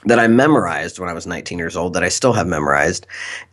[0.04, 3.06] that I memorized when I was 19 years old that I still have memorized.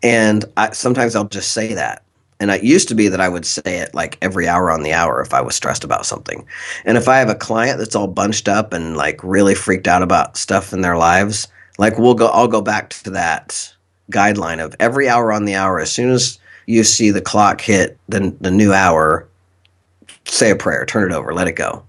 [0.03, 2.03] And I, sometimes I'll just say that
[2.43, 4.91] and it used to be that I would say it like every hour on the
[4.91, 6.45] hour if I was stressed about something.
[6.83, 10.03] And if I have a client that's all bunched up and like really freaked out
[10.03, 13.73] about stuff in their lives, like we'll go I'll go back to that
[14.11, 17.97] guideline of every hour on the hour as soon as you see the clock hit
[18.09, 19.25] the the new hour,
[20.25, 21.81] say a prayer, turn it over, let it go.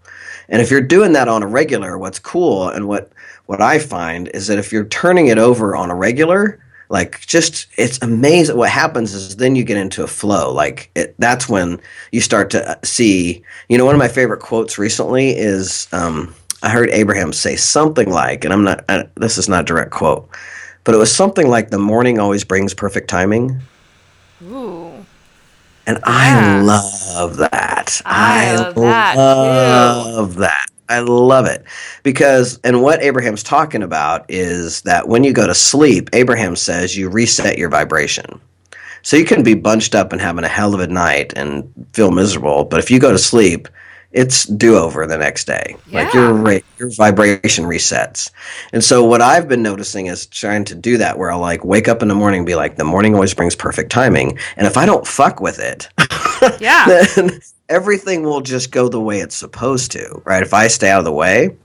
[0.49, 3.11] And if you're doing that on a regular, what's cool and what
[3.47, 7.67] what I find is that if you're turning it over on a regular, like just
[7.77, 10.53] it's amazing what happens is then you get into a flow.
[10.53, 11.81] Like it, that's when
[12.13, 16.35] you start to uh, see you know one of my favorite quotes recently is um,
[16.63, 19.91] i heard abraham say something like and i'm not I, this is not a direct
[19.91, 20.29] quote
[20.85, 23.61] but it was something like the morning always brings perfect timing.
[24.43, 25.05] Ooh.
[25.87, 28.03] and i love that.
[28.05, 31.65] I i, love that, love that I love it
[32.03, 36.97] because, and what Abraham's talking about is that when you go to sleep, Abraham says
[36.97, 38.41] you reset your vibration.
[39.03, 42.11] So you can be bunched up and having a hell of a night and feel
[42.11, 43.69] miserable, but if you go to sleep,
[44.15, 45.77] it's do over the next day.
[45.89, 46.05] Yeah.
[46.05, 48.31] Like your your vibration resets.
[48.73, 51.89] And so what I've been noticing is trying to do that where I'll like wake
[51.89, 54.39] up in the morning and be like, the morning always brings perfect timing.
[54.57, 55.89] And if I don't fuck with it,
[56.61, 56.87] Yeah.
[57.17, 60.43] then everything will just go the way it's supposed to, right?
[60.45, 61.57] If I stay out of the way.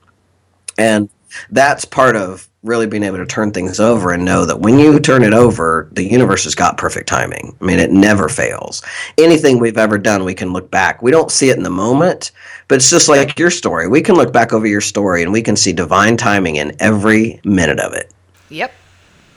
[0.77, 1.09] And
[1.51, 4.99] that's part of really being able to turn things over and know that when you
[4.99, 7.55] turn it over, the universe has got perfect timing.
[7.61, 8.81] I mean, it never fails.
[9.17, 11.01] Anything we've ever done, we can look back.
[11.01, 12.31] We don't see it in the moment,
[12.67, 13.87] but it's just like your story.
[13.87, 17.39] We can look back over your story and we can see divine timing in every
[17.45, 18.11] minute of it,
[18.49, 18.73] Yep.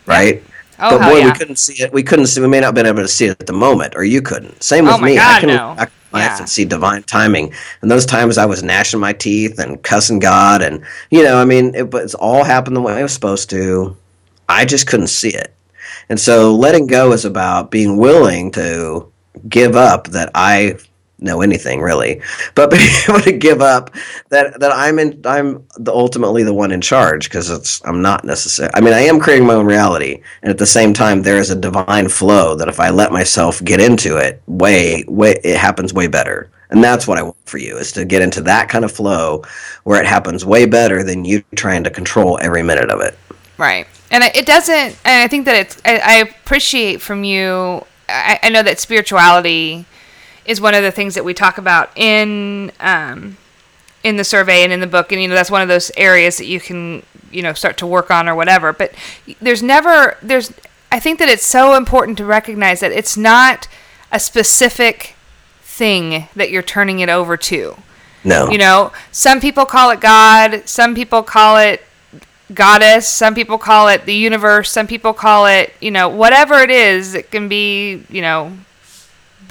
[0.07, 0.43] right?
[0.79, 1.27] Oh, but boy, yeah.
[1.27, 1.93] we couldn't see it.
[1.93, 2.41] We couldn't see.
[2.41, 4.63] We may not have been able to see it at the moment, or you couldn't.
[4.63, 5.19] Same oh with Oh my me.
[5.19, 5.77] I God, can no.
[6.13, 6.39] My Yeah.
[6.39, 7.53] and see divine timing.
[7.81, 11.45] And those times I was gnashing my teeth and cussing God, and you know, I
[11.45, 13.97] mean, it, but it's all happened the way it was supposed to.
[14.49, 15.55] I just couldn't see it,
[16.09, 19.07] and so letting go is about being willing to
[19.49, 20.77] give up that I
[21.23, 22.21] know anything really,
[22.55, 23.95] but being able to give up
[24.29, 28.25] that that I'm in I'm the ultimately the one in charge because it's I'm not
[28.25, 28.71] necessary.
[28.75, 31.51] I mean, I am creating my own reality, and at the same time, there is
[31.51, 35.95] a divine flow that if I let myself get into it, way way it happens
[35.95, 36.51] way better.
[36.71, 39.45] And that's what I want for you is to get into that kind of flow
[39.85, 43.19] where it happens way better than you trying to control every minute of it.
[43.59, 43.87] Right.
[44.11, 48.41] And it it doesn't, and I think that it's, I, I appreciate from you, I,
[48.43, 49.85] I know that spirituality
[50.45, 53.37] is one of the things that we talk about in, um,
[54.03, 55.13] in the survey and in the book.
[55.13, 57.87] And, you know, that's one of those areas that you can, you know, start to
[57.87, 58.73] work on or whatever.
[58.73, 58.93] But
[59.41, 60.53] there's never, there's,
[60.91, 63.69] I think that it's so important to recognize that it's not
[64.11, 65.15] a specific
[65.63, 67.77] thing that you're turning it over to.
[68.25, 68.51] No.
[68.51, 71.83] You know, some people call it God, some people call it
[72.55, 76.71] goddess, some people call it the universe, some people call it, you know, whatever it
[76.71, 78.53] is, it can be, you know,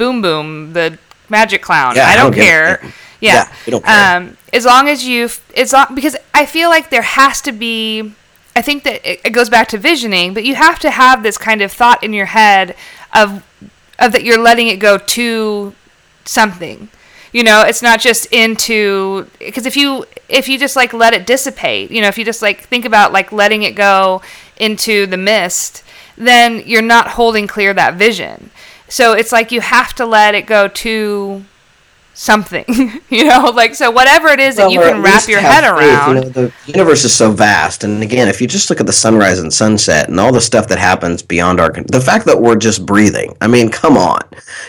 [0.01, 0.97] boom boom, the
[1.29, 1.95] magic clown.
[1.95, 2.81] Yeah, I I don't don't care.
[3.19, 3.47] Yeah.
[3.65, 4.17] Yeah, don't care.
[4.17, 8.13] Um as long as you it's long, because I feel like there has to be
[8.55, 11.37] I think that it, it goes back to visioning, but you have to have this
[11.37, 12.75] kind of thought in your head
[13.13, 13.43] of
[13.99, 15.75] of that you're letting it go to
[16.25, 16.89] something
[17.31, 21.25] you know it's not just into because if you if you just like let it
[21.25, 24.21] dissipate you know if you just like think about like letting it go
[24.57, 25.83] into the mist
[26.17, 28.51] then you're not holding clear that vision
[28.91, 31.45] so it's like you have to let it go to
[32.13, 32.65] something,
[33.09, 36.15] you know, like so whatever it is that you can wrap your head faith, around.
[36.15, 38.93] You know, the universe is so vast, and again, if you just look at the
[38.93, 42.57] sunrise and sunset and all the stuff that happens beyond our, the fact that we're
[42.57, 43.35] just breathing.
[43.39, 44.19] I mean, come on,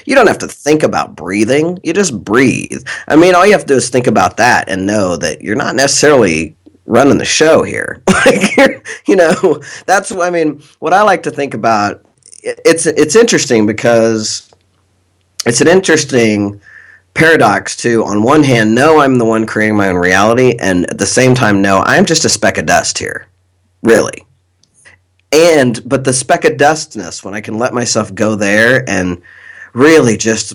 [0.06, 2.86] you don't have to think about breathing; you just breathe.
[3.08, 5.56] I mean, all you have to do is think about that and know that you're
[5.56, 6.56] not necessarily
[6.86, 8.02] running the show here.
[8.26, 10.62] like, you're, know, that's what I mean.
[10.78, 12.04] What I like to think about,
[12.42, 14.50] it's it's interesting because
[15.46, 16.60] it's an interesting
[17.14, 18.04] paradox too.
[18.04, 21.34] On one hand, no, I'm the one creating my own reality, and at the same
[21.34, 23.26] time, no, I'm just a speck of dust here,
[23.82, 24.26] really.
[25.30, 29.22] And but the speck of dustness, when I can let myself go there and
[29.72, 30.54] really just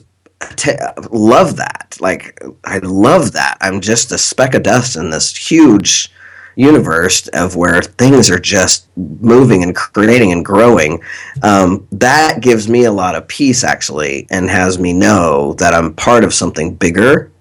[0.56, 0.71] t-
[1.10, 3.58] love that, like I love that.
[3.62, 6.12] I'm just a speck of dust in this huge
[6.57, 10.99] universe of where things are just moving and creating and growing
[11.43, 15.93] um, that gives me a lot of peace actually and has me know that i'm
[15.93, 17.31] part of something bigger.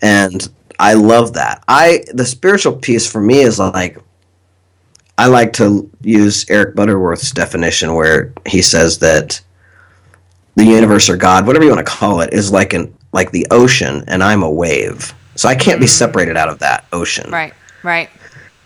[0.00, 1.64] And i love that.
[1.66, 3.98] I the spiritual piece for me is like
[5.18, 9.40] i like to use eric butterworth's definition where he says that
[10.56, 13.46] the universe or god whatever you want to call it is like an like the
[13.50, 15.14] ocean and i'm a wave.
[15.34, 17.30] So i can't be separated out of that ocean.
[17.30, 18.08] Right, right.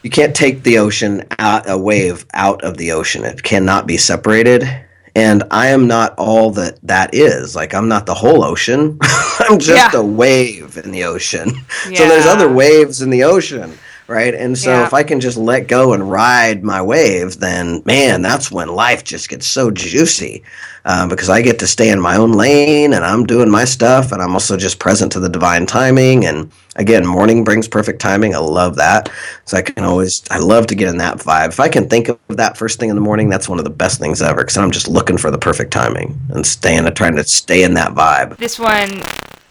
[0.02, 3.24] You can't take the ocean out a wave out of the ocean.
[3.24, 4.68] It cannot be separated.
[5.16, 7.56] And i am not all that that is.
[7.56, 8.98] Like i'm not the whole ocean.
[9.40, 10.00] I'm just Yeah.
[10.00, 11.50] a wave in the ocean.
[11.84, 13.76] So there's other waves in the ocean
[14.10, 14.34] right?
[14.34, 14.86] And so Yeah.
[14.86, 19.04] if i can just let go and ride my wave then man that's when life
[19.04, 20.42] just gets so juicy
[20.84, 24.12] uh, because i get to stay in my own lane and i'm doing my stuff
[24.12, 26.26] and i'm also just present to the divine timing.
[26.26, 28.34] And again morning brings perfect timing.
[28.34, 29.10] I love that.
[29.44, 31.48] So i can always i love to get in that vibe.
[31.48, 33.70] If i can think of that first thing in the morning that's one of the
[33.70, 37.24] best things ever because i'm just looking for the perfect timing and staying trying to
[37.24, 38.36] stay in that vibe.
[38.36, 39.02] This one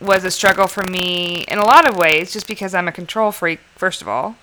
[0.01, 3.31] was a struggle for me in a lot of ways, just because I'm a control
[3.31, 4.35] freak, first of all.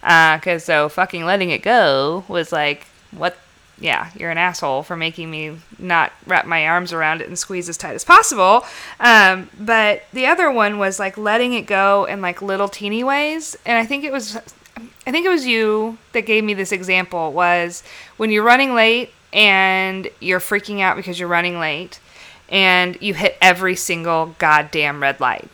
[0.00, 3.36] Because so fucking letting it go was like, what?
[3.78, 7.66] Yeah, you're an asshole for making me not wrap my arms around it and squeeze
[7.66, 8.66] as tight as possible.
[8.98, 13.56] Um, but the other one was like letting it go in like little teeny ways,
[13.64, 14.36] and I think it was,
[15.06, 17.32] I think it was you that gave me this example.
[17.32, 17.82] Was
[18.18, 22.00] when you're running late and you're freaking out because you're running late
[22.50, 25.48] and you hit every single goddamn red light.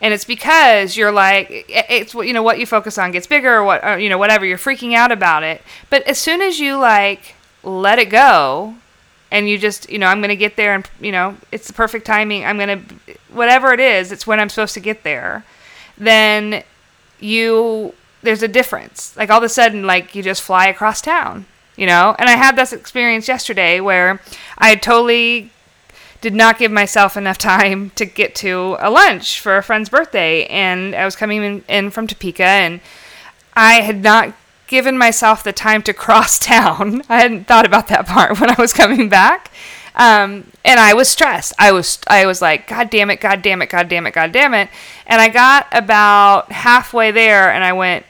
[0.00, 3.56] And it's because you're like it's what you know what you focus on gets bigger
[3.56, 5.62] or what or, you know whatever you're freaking out about it.
[5.90, 7.34] But as soon as you like
[7.64, 8.74] let it go
[9.30, 11.72] and you just you know I'm going to get there and you know it's the
[11.72, 12.44] perfect timing.
[12.44, 12.94] I'm going to
[13.32, 15.44] whatever it is, it's when I'm supposed to get there.
[15.96, 16.62] Then
[17.18, 19.16] you there's a difference.
[19.16, 22.14] Like all of a sudden like you just fly across town, you know?
[22.18, 24.20] And I had this experience yesterday where
[24.56, 25.50] I totally
[26.20, 30.46] did not give myself enough time to get to a lunch for a friend's birthday
[30.46, 32.80] and I was coming in, in from Topeka and
[33.54, 34.34] I had not
[34.66, 37.02] given myself the time to cross town.
[37.08, 39.50] I hadn't thought about that part when I was coming back.
[39.94, 41.54] Um, and I was stressed.
[41.58, 44.30] I was I was like, God damn it, God damn it, God damn it, God
[44.30, 44.68] damn it.
[45.08, 48.06] And I got about halfway there and I went,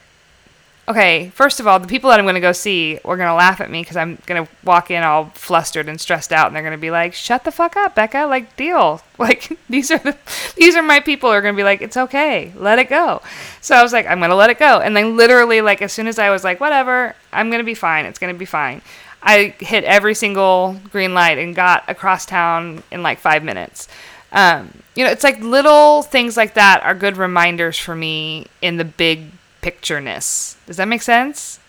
[0.88, 3.34] okay, first of all, the people that I'm going to go see are going to
[3.34, 6.56] laugh at me because I'm going to walk in all flustered and stressed out, and
[6.56, 8.26] they're going to be like, "Shut the fuck up, Becca!
[8.26, 9.02] Like, deal.
[9.18, 10.16] Like, these are the,
[10.54, 11.28] these are my people.
[11.28, 13.20] Are going to be like, it's okay, let it go."
[13.60, 15.92] So I was like, I'm going to let it go, and then literally, like, as
[15.92, 18.04] soon as I was like, whatever, I'm going to be fine.
[18.04, 18.80] It's going to be fine.
[19.20, 23.88] I hit every single green light and got across town in like five minutes.
[24.30, 28.76] Um, you know, it's like little things like that are good reminders for me in
[28.76, 29.24] the big
[29.62, 30.56] pictureness.
[30.66, 31.60] Does that make sense?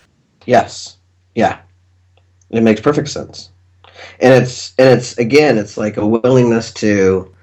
[0.46, 0.96] Yes.
[1.34, 1.60] Yeah.
[2.50, 3.50] It makes perfect sense.
[4.20, 7.34] And it's and it's again, it's like a willingness to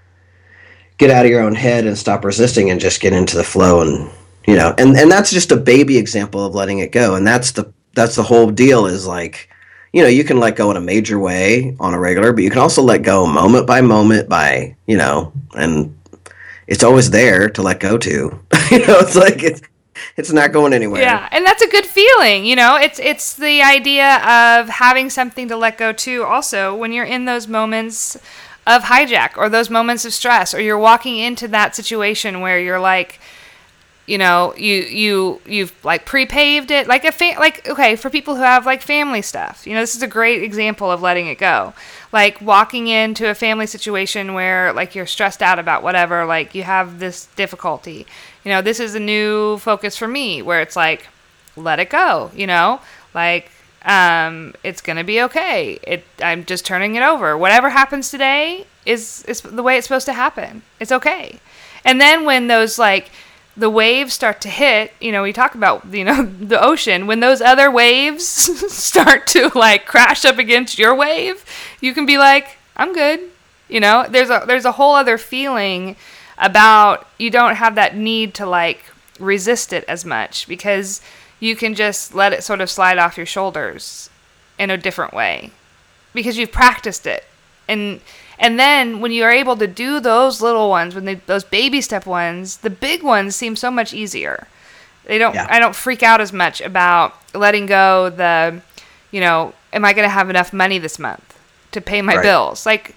[0.98, 3.82] get out of your own head and stop resisting and just get into the flow
[3.82, 4.10] and
[4.48, 7.16] you know, and and that's just a baby example of letting it go.
[7.16, 9.50] And that's the that's the whole deal is like
[9.94, 12.50] you know, you can let go in a major way on a regular, but you
[12.50, 15.98] can also let go moment by moment by, you know, and
[16.68, 18.12] it's always there to let go to.
[18.72, 19.62] you know, it's like it's
[20.18, 21.02] it's not going anywhere.
[21.02, 22.46] Yeah, and that's a good feeling.
[22.46, 26.24] You know, it's it's the idea of having something to let go to.
[26.24, 28.16] Also, when you're in those moments
[28.66, 32.80] of hijack or those moments of stress, or you're walking into that situation where you're
[32.80, 33.20] like,
[34.08, 38.36] you know, you you you've like pre-paved it, like a fa- like okay for people
[38.36, 39.68] who have like family stuff.
[39.68, 41.74] You know, this is a great example of letting it go.
[42.14, 46.64] Like walking into a family situation where like you're stressed out about whatever, like you
[46.64, 48.08] have this difficulty.
[48.48, 51.10] You know, this is a new focus for me where it's like,
[51.58, 52.32] let it go.
[52.34, 52.80] You know,
[53.14, 53.52] like
[53.84, 55.80] um, it's gonna be okay.
[55.84, 57.38] It I'm just turning it over.
[57.38, 60.62] Whatever happens today is is the way it's supposed to happen.
[60.80, 61.42] It's okay.
[61.84, 63.12] And then when those like
[63.58, 67.20] the waves start to hit, you know, we talk about, you know, the ocean, when
[67.20, 68.26] those other waves
[68.74, 71.44] start to like crash up against your wave,
[71.82, 73.20] you can be like, I'm good.
[73.68, 75.98] You know, there's a there's a whole other feeling
[76.38, 78.86] about you don't have that need to like
[79.20, 81.02] resist it as much because
[81.40, 84.10] you can just let it sort of slide off your shoulders
[84.60, 85.52] in a different way
[86.14, 87.24] because you've practiced it.
[87.68, 88.02] And
[88.40, 91.82] and then when you are able to do those little ones, when they, those baby
[91.82, 94.48] step ones, the big ones seem so much easier.
[95.06, 95.34] They don't.
[95.34, 95.48] Yeah.
[95.50, 98.62] I don't freak out as much about letting go the,
[99.12, 101.40] you know, am I going to have enough money this month
[101.72, 102.24] to pay my Right.
[102.24, 102.66] bills?
[102.66, 102.96] Like,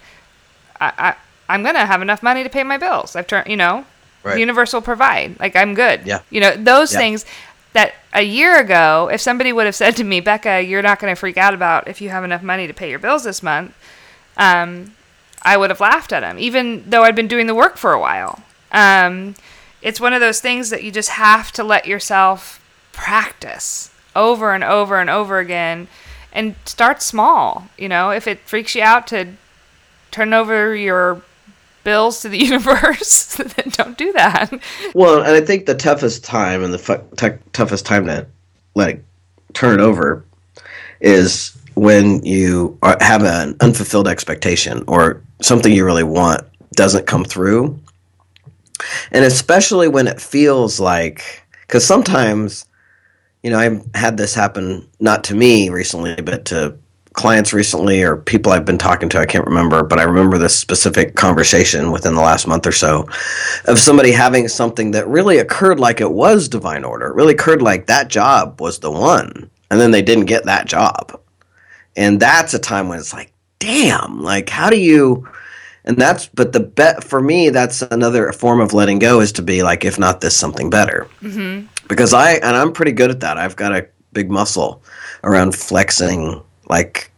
[0.81, 1.17] I, I
[1.51, 3.17] I'm going to have enough money to pay my bills.
[3.17, 3.85] I've turned, you know,
[4.23, 4.35] Right.
[4.35, 5.39] the universe will provide.
[5.41, 6.03] Like I'm good.
[6.05, 6.21] Yeah.
[6.31, 6.99] You know, those Yeah.
[6.99, 7.25] things
[7.73, 11.11] that a year ago, if somebody would have said to me, Becca, you're not going
[11.15, 13.73] to freak out about if you have enough money to pay your bills this month,
[14.37, 14.93] um,
[15.43, 17.99] I would have laughed at him, even though I'd been doing the work for a
[18.01, 18.43] while.
[18.73, 19.35] Um,
[19.81, 22.61] it's one of those things that you just have to let yourself
[22.93, 25.89] practice over and over and over again
[26.33, 27.69] and start small.
[27.79, 29.29] You know, if it freaks you out to
[30.11, 31.23] turn over your
[31.85, 34.53] bills to the universe, then don't do that.
[34.95, 38.27] Well, and I think the toughest time and the fu- t- toughest time to
[38.75, 39.05] it
[39.53, 40.25] turn over
[41.01, 47.25] is when you are, have an unfulfilled expectation or something you really want doesn't come
[47.25, 47.79] through.
[49.13, 52.67] And especially when it feels like, because sometimes,
[53.43, 56.77] you know, I've had this happen not to me recently, but to
[57.15, 59.19] clients recently or people I've been talking to.
[59.19, 63.09] I can't remember, but I remember this specific conversation within the last month or so
[63.67, 67.07] of somebody having something that really occurred like it was divine order.
[67.07, 70.67] It really occurred like that job was the one, and then they didn't get that
[70.67, 71.21] job.
[71.97, 75.29] And that's a time when it's like, damn, like how do you
[75.85, 79.41] and that's but the bet for me that's another form of letting go is to
[79.41, 83.21] be like if not this something better hmm because I and I'm pretty good at
[83.21, 83.37] that.
[83.37, 84.83] I've got a big muscle
[85.25, 86.41] around flexing,
[86.71, 87.11] like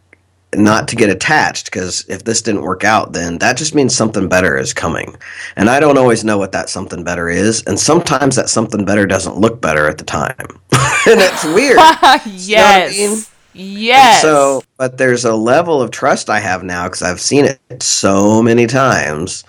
[0.55, 1.65] not to get attached.
[1.65, 5.15] Because if this didn't work out, then that just means something better is coming,
[5.55, 7.63] and I don't always know what that something better is.
[7.63, 10.35] And sometimes that something better doesn't look better at the time,
[11.07, 11.77] and it's weird.
[12.35, 12.97] yes.
[12.97, 13.19] mean?
[13.53, 14.21] Yes.
[14.21, 18.41] So, but there's a level of trust I have now because I've seen it so
[18.41, 19.43] many times.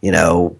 [0.00, 0.56] You know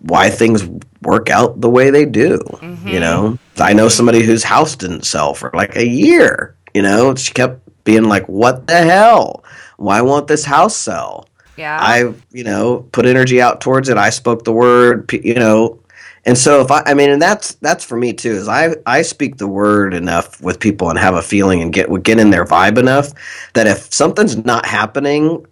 [0.00, 0.68] why things
[1.00, 2.38] work out the way they do.
[2.38, 2.88] Mm-hmm.
[2.88, 6.54] You know, I know somebody whose house didn't sell for like a year.
[6.74, 9.44] You know, she kept being like, "What the hell?
[9.76, 11.78] Why won't this house sell?" yeah.
[11.80, 13.96] I, you know, put energy out towards it.
[13.96, 15.78] I spoke the word, you know,
[16.26, 18.32] and so if I, I mean, and that's that's for me too.
[18.32, 22.02] Is I I speak the word enough with people and have a feeling and get
[22.02, 23.12] get in their vibe enough
[23.52, 25.44] that if something's not happening,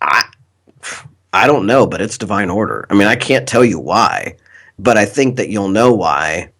[0.00, 0.24] I
[1.32, 2.86] I don't know, but it's divine order.
[2.88, 4.36] I mean, I can't tell you why,
[4.78, 6.50] but I think that you'll know why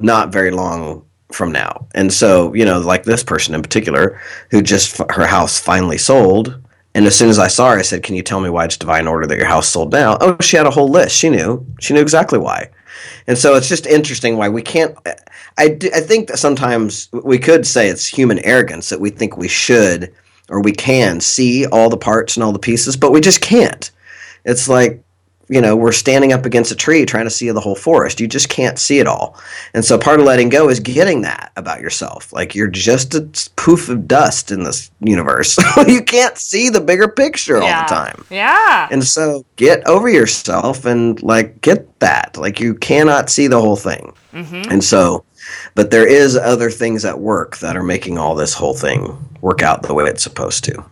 [0.00, 1.86] not very long from now.
[1.94, 4.20] And so, you know, like this person in particular
[4.50, 6.58] who just her house finally sold
[6.94, 8.76] and as soon as I saw her, I said, "Can you tell me why it's
[8.76, 11.14] divine order that your house sold now?" Oh, she had a whole list.
[11.14, 11.64] She knew.
[11.80, 12.70] She knew exactly why.
[13.28, 14.96] And so it's just interesting why we can't.
[15.58, 19.46] I, I think that sometimes we could say it's human arrogance that we think we
[19.46, 20.12] should
[20.48, 23.90] or we can see all the parts and all the pieces, but we just can't.
[24.44, 25.00] It's like
[25.48, 28.20] you know we're standing up against a tree trying to see the whole forest.
[28.20, 29.38] You just can't see it all.
[29.74, 32.32] And so part of letting go is getting that about yourself.
[32.32, 35.56] Like you're just a poof of dust in this universe.
[35.86, 38.24] you can't see the bigger picture all the time.
[38.30, 38.88] Yeah.
[38.90, 42.36] And so get over yourself and like get that.
[42.36, 44.12] Like you cannot see the whole thing.
[44.32, 44.70] mm-hmm.
[44.70, 45.24] And so
[45.74, 49.62] but there is other things at work that are making all this whole thing work
[49.62, 50.84] out the way it's supposed to.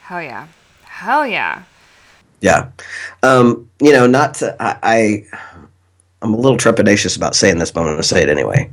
[0.00, 0.48] Hell yeah.
[0.84, 1.62] Hell yeah.
[2.40, 2.68] Yeah.
[3.22, 5.26] Um, you know, not to I, I
[6.22, 8.70] I'm a little trepidatious about saying this, but I'm going to say it anyway.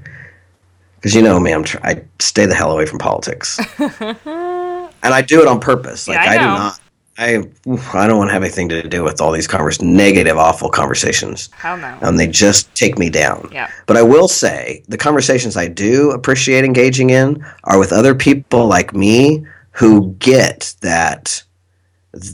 [0.95, 5.21] Because you know me, I'm tr- I stay the hell away from politics, and I
[5.21, 6.07] do it on purpose.
[6.07, 6.79] Like Yeah, I I, do not.
[7.19, 10.69] I I don't want to have anything to do with all these convers negative, awful
[10.69, 11.49] conversations.
[11.53, 11.97] Hell no.
[12.01, 13.49] and they just take me down.
[13.51, 13.69] Yeah.
[13.85, 18.67] But I will say the conversations I do appreciate engaging in are with other people
[18.67, 21.43] like me who get that th-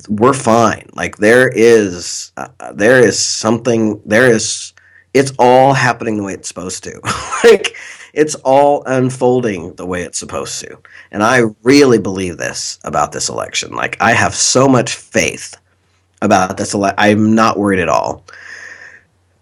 [0.09, 0.89] we're fine.
[0.93, 4.73] Like there is uh, there is something there is
[5.13, 6.99] it's all happening the way it's supposed to.
[7.43, 7.75] like
[8.13, 10.77] it's all unfolding the way it's supposed to.
[11.11, 13.71] And I really believe this about this election.
[13.73, 15.57] Like I have so much faith
[16.21, 16.95] about this election.
[16.99, 18.23] I'm not worried at all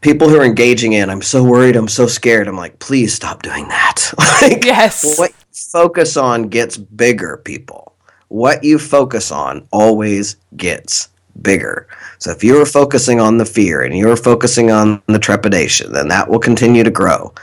[0.01, 3.43] people who are engaging in i'm so worried i'm so scared i'm like please stop
[3.43, 5.17] doing that like Yes.
[5.17, 5.35] what you
[5.71, 7.90] focus on gets bigger people
[8.31, 11.09] what you focus on always gets
[11.41, 11.85] bigger.
[12.17, 16.29] So if you're focusing on the fear and you're focusing on the trepidation, then that
[16.29, 17.33] will continue to grow.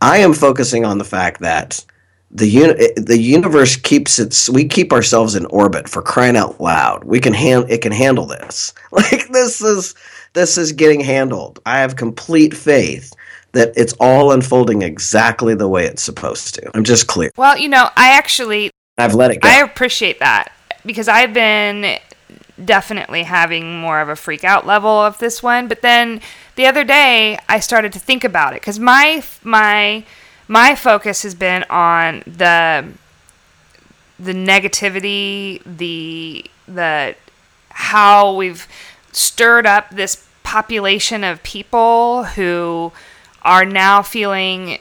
[0.00, 1.84] I am focusing on the fact that
[2.30, 7.04] the uni- the universe keeps its we keep ourselves in orbit for crying out loud.
[7.04, 8.72] We can hand it can handle this.
[8.90, 9.94] Like this is
[10.32, 11.60] this is getting handled.
[11.66, 13.12] I have complete faith
[13.52, 16.70] that it's all unfolding exactly the way it's supposed to.
[16.74, 17.30] I'm just clear.
[17.36, 19.48] Well, you know, I actually I've let it go.
[19.48, 20.52] I appreciate that
[20.84, 21.98] because I've been
[22.64, 26.20] definitely having more of a freak out level of this one, but then
[26.56, 30.04] the other day I started to think about it cuz my my
[30.48, 32.86] my focus has been on the
[34.18, 37.14] the negativity, the the
[37.70, 38.66] how we've
[39.12, 42.92] stirred up this population of people who
[43.42, 44.78] are now feeling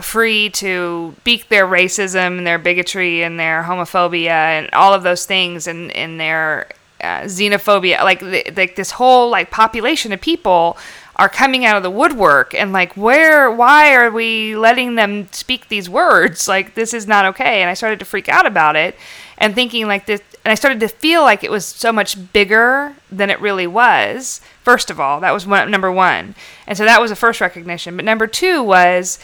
[0.00, 5.24] free to speak their racism and their bigotry and their homophobia and all of those
[5.24, 6.68] things and, and their
[7.00, 8.02] uh, xenophobia.
[8.02, 8.22] Like
[8.56, 10.76] like this whole like population of people
[11.16, 15.68] are coming out of the woodwork and like where why are we letting them speak
[15.68, 16.48] these words?
[16.48, 17.62] Like this is not okay.
[17.62, 18.96] And i started to freak out about it
[19.38, 22.94] and thinking like this and i started to feel like it was so much bigger
[23.12, 24.40] than it really was.
[24.62, 26.34] First of all that was one, number one.
[26.66, 27.94] And so that was the first recognition.
[27.94, 29.20] But number two was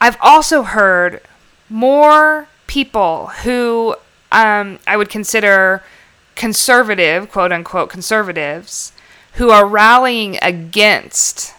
[0.00, 1.20] i've also heard
[1.68, 3.94] more people who
[4.32, 5.82] um, i would consider
[6.34, 8.92] conservative quote unquote conservatives
[9.34, 11.54] who are rallying against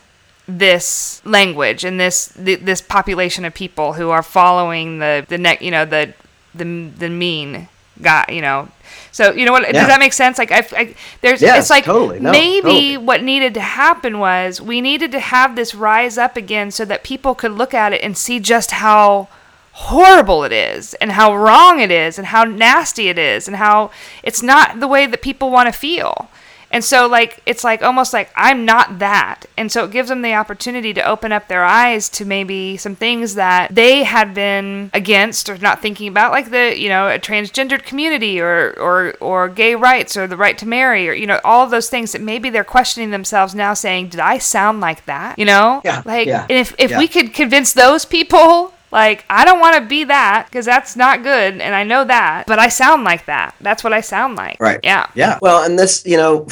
[0.47, 5.61] this language and this th- this population of people who are following the the neck
[5.61, 6.13] you know the
[6.53, 7.67] the the mean
[8.01, 8.67] guy you know
[9.11, 9.71] so you know what yeah.
[9.71, 12.19] does that make sense like I, I there's yes, it's like totally.
[12.19, 12.97] No, maybe totally.
[12.97, 17.03] what needed to happen was we needed to have this rise up again so that
[17.03, 19.29] people could look at it and see just how
[19.71, 23.91] horrible it is and how wrong it is and how nasty it is and how
[24.23, 26.29] it's not the way that people want to feel
[26.71, 29.45] and so, like, it's like almost like I'm not that.
[29.57, 32.95] And so it gives them the opportunity to open up their eyes to maybe some
[32.95, 37.19] things that they had been against or not thinking about, like the, you know, a
[37.19, 41.39] transgendered community or, or, or gay rights or the right to marry or, you know,
[41.43, 45.05] all of those things that maybe they're questioning themselves now saying, did I sound like
[45.05, 45.39] that?
[45.39, 45.81] You know?
[45.83, 46.01] Yeah.
[46.05, 46.99] Like, yeah, and if, if yeah.
[46.99, 51.21] we could convince those people like, I don't want to be that because that's not
[51.21, 53.53] good, and I know that, but I sound like that.
[53.59, 54.57] That's what I sound like.
[54.57, 54.79] Right.
[54.83, 55.09] Yeah.
[55.15, 55.37] Yeah.
[55.41, 56.47] Well, and this, you know,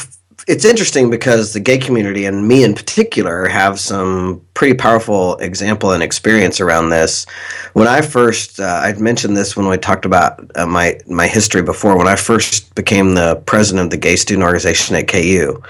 [0.45, 5.93] it's interesting because the gay community and me in particular have some pretty powerful example
[5.93, 7.25] and experience around this.
[7.73, 11.61] When I first, uh, I'd mentioned this when we talked about uh, my my history
[11.61, 11.97] before.
[11.97, 15.63] When I first became the president of the gay student organization at KU,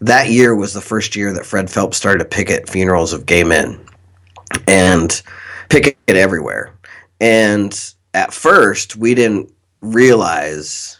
[0.00, 3.44] that year was the first year that Fred Phelps started to picket funerals of gay
[3.44, 3.80] men,
[4.66, 5.22] and
[6.08, 6.74] picket everywhere.
[7.20, 10.98] And at first, we didn't realize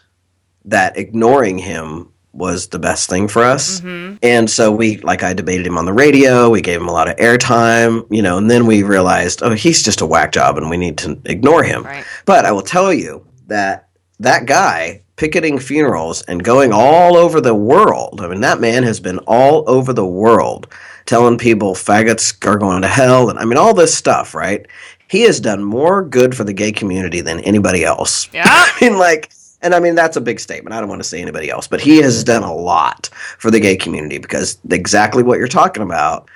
[0.65, 3.81] that ignoring him was the best thing for us.
[3.81, 4.17] Mm-hmm.
[4.21, 6.49] And so we, like, I debated him on the radio.
[6.49, 9.81] We gave him a lot of airtime, you know, and then we realized, oh, he's
[9.81, 11.83] just a whack job and we need to ignore him.
[11.83, 12.05] Right.
[12.25, 13.89] But I will tell you that
[14.19, 18.99] that guy picketing funerals and going all over the world, I mean, that man has
[18.99, 20.71] been all over the world
[21.07, 23.29] telling people faggots are going to hell.
[23.29, 24.67] And I mean, all this stuff, right?
[25.09, 28.29] He has done more good for the gay community than anybody else.
[28.31, 28.43] Yeah.
[28.47, 29.31] I mean, like,
[29.61, 30.73] and I mean, that's a big statement.
[30.73, 33.59] I don't want to say anybody else, but he has done a lot for the
[33.59, 36.29] gay community because exactly what you're talking about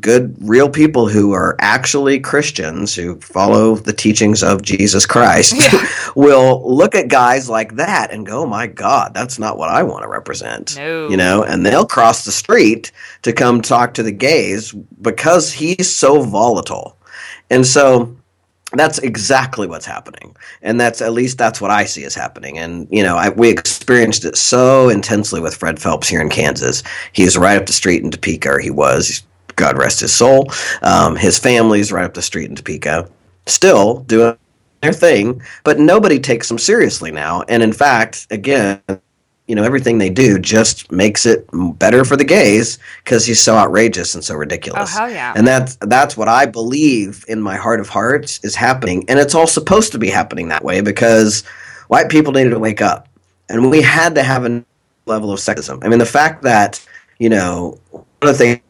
[0.00, 5.86] good, real people who are actually Christians who follow the teachings of Jesus Christ Yeah.
[6.16, 9.82] will look at guys like that and go, oh my God, that's not what I
[9.82, 10.76] want to represent.
[10.76, 11.08] No.
[11.08, 12.92] You know, and they'll cross the street
[13.22, 16.96] to come talk to the gays because he's so volatile.
[17.50, 18.14] And so
[18.72, 20.36] that's exactly what's happening.
[20.60, 22.58] And that's at least that's what i see is happening.
[22.58, 26.82] And you know I, we experienced it so intensely with fred phelps here in kansas.
[27.12, 28.50] He is right up the street in topeka.
[28.50, 29.22] Or he was.
[29.56, 30.46] God rest his soul.
[30.82, 33.10] Um, his family's right up the street in topeka.
[33.46, 34.36] Still doing
[34.82, 37.42] their thing but nobody takes them seriously now.
[37.48, 38.80] And in fact again
[39.48, 43.56] you know everything they do just makes it better for the gays because he's so
[43.56, 45.32] outrageous and so ridiculous Oh, hell yeah.
[45.34, 49.34] and that's that's what I believe in my heart of hearts is happening, and it's
[49.34, 51.44] all supposed to be happening that way because
[51.88, 53.08] white people needed to wake up,
[53.48, 54.62] and we had to have a
[55.06, 55.82] level of sexism.
[55.82, 56.86] I mean, the fact that
[57.18, 58.60] you know one of the things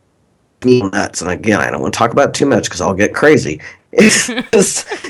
[0.64, 2.94] me nuts, and again, I don't want to talk about it too much because I'll
[2.94, 3.60] get crazy.
[3.92, 4.28] Is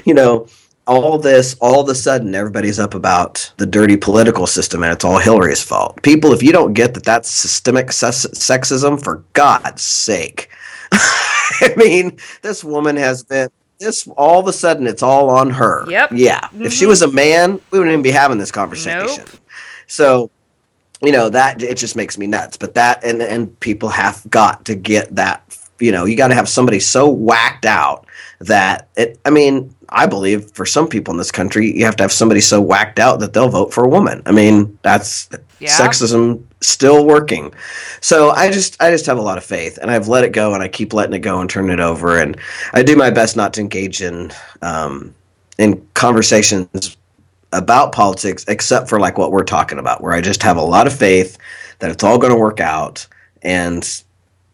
[0.05, 0.47] you know
[0.89, 5.05] all this, all of a sudden, everybody's up about the dirty political system, and it's
[5.05, 6.03] all Hillary's fault.
[6.03, 10.49] People, if you don't get that that's systemic ses- sexism, for God's sake.
[10.93, 15.89] I mean, this woman has been this all of a sudden it's all on her.
[15.89, 16.11] Yep.
[16.14, 16.49] Yeah.
[16.59, 19.24] If she was a man, we wouldn't even be having this conversation.
[19.24, 19.41] Nope.
[19.86, 20.30] So
[21.01, 22.57] you know that it just makes me nuts.
[22.57, 25.45] But that and and people have got to get that.
[25.78, 28.07] You know, you got to have somebody so whacked out
[28.41, 29.18] that it.
[29.24, 32.41] I mean, I believe for some people in this country, you have to have somebody
[32.41, 34.22] so whacked out that they'll vote for a woman.
[34.26, 35.28] I mean, that's
[35.59, 35.70] Yeah.
[35.70, 37.53] sexism still working.
[38.01, 40.55] So I just I just have a lot of faith, and I've let it go,
[40.55, 42.36] and I keep letting it go and turning it over, and
[42.72, 44.30] I do my best not to engage in
[44.62, 45.14] um,
[45.59, 46.97] in conversations
[47.53, 50.86] about politics, except for like what we're talking about, where I just have a lot
[50.86, 51.39] of faith
[51.78, 53.07] that it's all going to work out,
[53.43, 54.03] and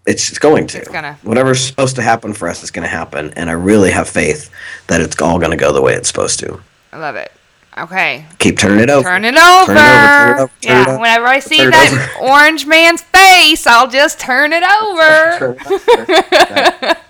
[0.06, 0.78] it's just going to.
[0.78, 1.18] It's gonna.
[1.22, 4.50] Whatever's supposed to happen for us is going to happen, and I really have faith
[4.88, 6.60] that it's all going to go the way it's supposed to.
[6.92, 7.32] I love it.
[7.76, 8.24] Okay.
[8.38, 9.08] Keep turning it over.
[9.08, 9.66] Turn it over.
[9.66, 10.84] Turn it over, turn it over, turn it yeah.
[10.88, 15.38] over, Whenever I see turn that orange man's face, I'll just turn it over.
[15.38, 17.00] Turn it over.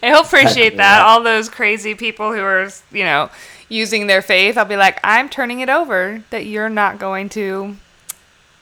[0.02, 0.98] He'll appreciate that.
[0.98, 1.02] that.
[1.02, 3.30] All those crazy people who are, you know,
[3.68, 6.24] using their faith, I'll be like, I'm turning it over.
[6.30, 7.76] That you're not going to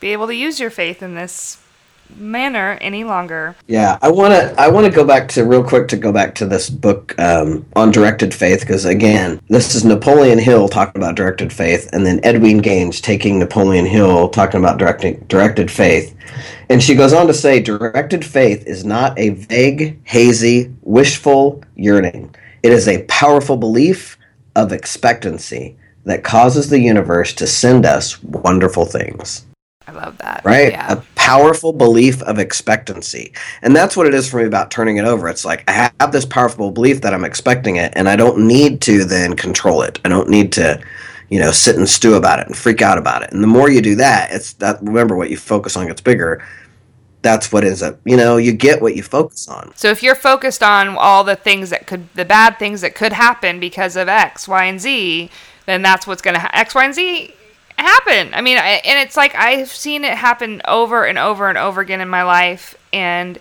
[0.00, 1.62] be able to use your faith in this
[2.16, 3.56] manner any longer.
[3.66, 4.54] Yeah, I want to.
[4.60, 7.66] I want to go back to real quick to go back to this book um,
[7.74, 12.20] on directed faith because again, this is Napoleon Hill talking about directed faith, and then
[12.20, 16.16] Edwene Gaines taking Napoleon Hill talking about directing directed faith,
[16.68, 22.34] and she goes on to say, directed faith is not a vague, hazy, wishful yearning.
[22.62, 24.18] It is a powerful belief
[24.56, 29.46] of expectancy that causes the universe to send us wonderful things
[29.88, 30.42] I love that.
[30.44, 30.72] right?
[30.72, 30.92] Yeah.
[30.94, 33.32] A powerful belief of expectancy.
[33.62, 35.28] And that's what it is for me about turning it over.
[35.28, 38.80] It's like I have this powerful belief that I'm expecting it, and I don't need
[38.82, 40.00] to then control it.
[40.04, 40.80] I don't need to,
[41.28, 43.32] you know, sit and stew about it and freak out about it.
[43.32, 46.44] And the more you do that, it's that remember what you focus on gets bigger.
[47.22, 49.72] That's what ends up, you know, you get what you focus on.
[49.74, 53.12] So if you're focused on all the things that could, the bad things that could
[53.12, 55.30] happen because of X, Y, and Z,
[55.64, 57.34] then that's what's going to ha- X, Y, and Z
[57.78, 58.32] happen.
[58.34, 61.80] I mean, I, and it's like I've seen it happen over and over and over
[61.80, 63.38] again in my life, and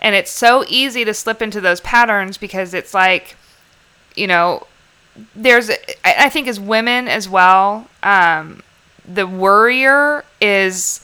[0.00, 3.36] and it's so easy to slip into those patterns because it's like,
[4.14, 4.66] you know,
[5.34, 8.62] there's I, I think as women as well, um,
[9.06, 11.00] the worrier is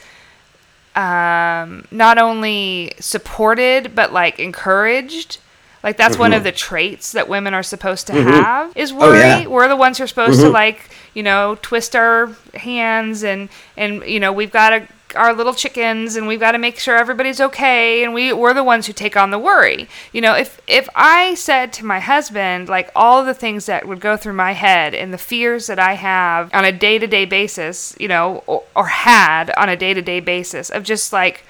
[0.97, 5.39] um, not only supported but like encouraged.
[5.83, 6.45] Like that's one of mm-hmm.
[6.45, 8.28] the traits that women are supposed to mm-hmm.
[8.28, 9.18] have is worry.
[9.18, 9.47] Oh, yeah.
[9.47, 10.55] We're the ones who are supposed to mm-hmm.
[10.55, 15.55] like, you know, twist our hands and and you know, we've got to our little
[15.55, 18.93] chickens and we've got to make sure everybody's okay and we we're the ones who
[18.93, 19.89] take on the worry.
[20.12, 23.89] You know, if if I said to my husband like all of the things that
[23.89, 27.97] would go through my head and the fears that I have on a day-to-day basis,
[27.99, 31.45] you know, or, or had on a day-to-day basis of just like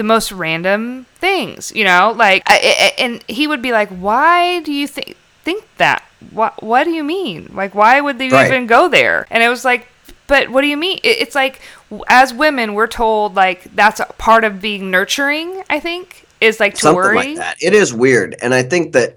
[0.00, 2.56] the most random things, you know, like, I,
[2.98, 6.02] I- and he would be like, "Why do you think think that?
[6.30, 7.50] What What do you mean?
[7.54, 8.46] Like, why would they Right.
[8.50, 9.86] even go there?" And it was like,
[10.26, 11.60] "But what do you mean?" It, it's like,
[12.08, 15.62] as women, we're told like that's a part of being nurturing.
[15.68, 17.16] I think is like to something worry.
[17.16, 17.56] like that.
[17.60, 19.16] It is weird, and I think that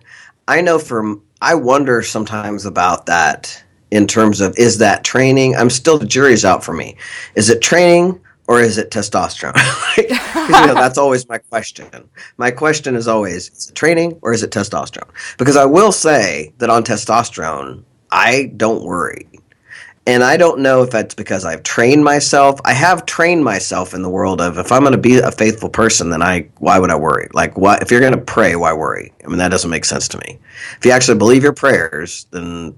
[0.50, 5.56] I know from I wonder sometimes about that in terms of is that training?
[5.56, 6.98] I'm still the jury's out for me.
[7.36, 9.54] Is it training or is it testosterone?
[9.96, 10.10] Like,
[10.50, 11.88] you know, that's always my question.
[12.38, 15.10] My question is always is it training or is it testosterone?
[15.38, 19.28] Because I will say that on testosterone, I don't worry.
[20.06, 22.60] And I don't know if that's because I've trained myself.
[22.66, 25.70] I have trained myself in the world of if I'm going to be a faithful
[25.70, 27.30] person, then I why would I worry?
[27.34, 29.14] Like, why if you're going to pray, why worry?
[29.24, 30.39] I mean, that doesn't make sense to me.
[30.78, 32.76] If you actually believe your prayers, then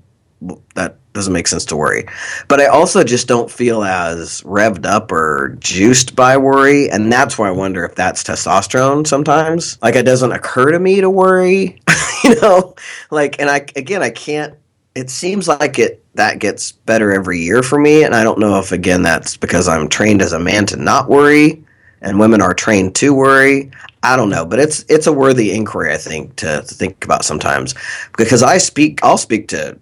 [0.76, 2.06] that doesn't make sense to worry.
[2.48, 7.38] But I also just don't feel as revved up or juiced by worry, and that's
[7.38, 9.08] why I wonder if that's testosterone.
[9.08, 11.80] Sometimes, like, it doesn't occur to me to worry.
[12.24, 12.76] you know,
[13.12, 14.56] like, and I again, I can't
[14.96, 18.58] it seems like it that gets better every year for me and i don't know
[18.58, 21.64] if again that's because i'm trained as a man to not worry
[22.02, 23.70] and women are trained to worry
[24.04, 27.26] i don't know but it's it's a worthy inquiry i think to, to think about
[27.26, 27.76] sometimes
[28.18, 29.78] because i speak i'll speak to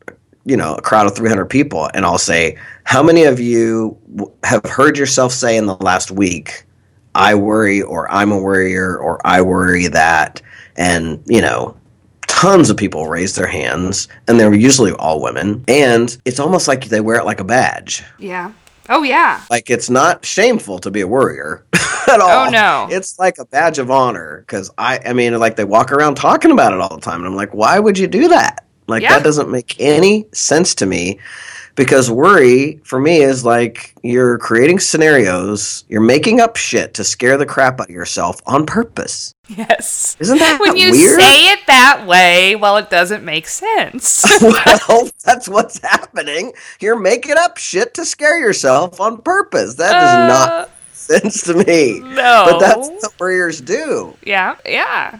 [0.46, 3.98] you know a crowd of 300 people and i'll say how many of you
[4.44, 6.66] have heard yourself say in the last week
[7.16, 10.42] i worry or i'm a worrier or i worry that
[10.76, 11.76] and you know
[12.28, 16.86] tons of people raise their hands and they're usually all women and it's almost like
[16.86, 18.52] they wear it like a badge Yeah.
[18.90, 19.42] Oh yeah.
[19.50, 22.88] like it's not shameful to be a worrier at all Oh, no.
[22.92, 26.52] it's like a badge of honor because i i mean like they walk around talking
[26.52, 29.18] about it all the time and i'm like why would you do that like Yeah.
[29.18, 31.20] that doesn't make any sense to me
[31.76, 37.36] because worry for me is like you're creating scenarios you're making up shit to scare
[37.38, 40.16] the crap out of yourself on purpose Yes.
[40.20, 44.24] isn't that When you weird say it that way, well, it doesn't make sense.
[44.42, 46.54] well, that's what's happening.
[46.80, 49.76] You're making up shit to scare yourself on purpose.
[49.76, 52.00] That does Uh, not sense to me.
[52.00, 52.46] No.
[52.52, 54.16] But that's what warriors do.
[54.24, 55.20] Yeah, yeah.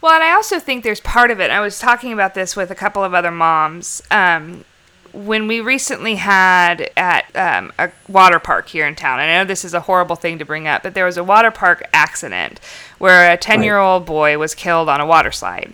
[0.00, 1.50] Well, and I also think there's part of it.
[1.50, 4.02] I was talking about this with a couple of other moms.
[4.10, 4.64] Um,
[5.12, 9.64] when we recently had at um, a water park here in town, I know this
[9.64, 12.60] is a horrible thing to bring up, but there was a water park accident
[12.98, 15.72] where a 10 year old boy was killed on a water slide.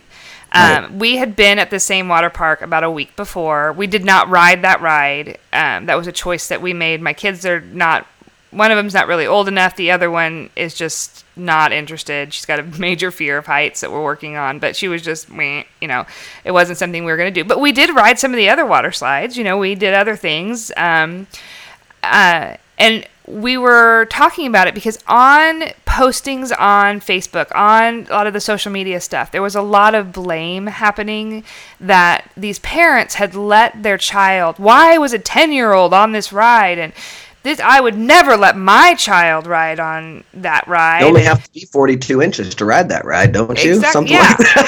[0.53, 0.93] Um, Right.
[0.93, 3.73] We had been at the same water park about a week before.
[3.73, 5.39] We did not ride that ride.
[5.53, 7.03] Um, that was a choice that we made.
[7.03, 8.07] My kids are not,
[8.53, 9.75] one of them's not really old enough.
[9.75, 12.33] The other one is just not interested.
[12.33, 15.29] She's got a major fear of heights that we're working on, but she was just,
[15.29, 16.07] you know,
[16.45, 17.47] it wasn't something we were going to do.
[17.47, 19.37] But we did ride some of the other water slides.
[19.37, 20.73] You know, we did other things.
[20.77, 21.27] Um,
[22.03, 28.27] uh, and we were talking about it because on postings on Facebook, on a lot
[28.27, 31.45] of the social media stuff, there was a lot of blame happening
[31.81, 34.59] that these parents had let their child.
[34.59, 36.79] Why was a ten-year-old on this ride?
[36.79, 36.93] And
[37.45, 41.01] this, I would never let my child ride on that ride.
[41.03, 43.75] You only have to be 42 inches to ride that ride, don't you?
[43.75, 44.67] Exact- Something yeah, like that.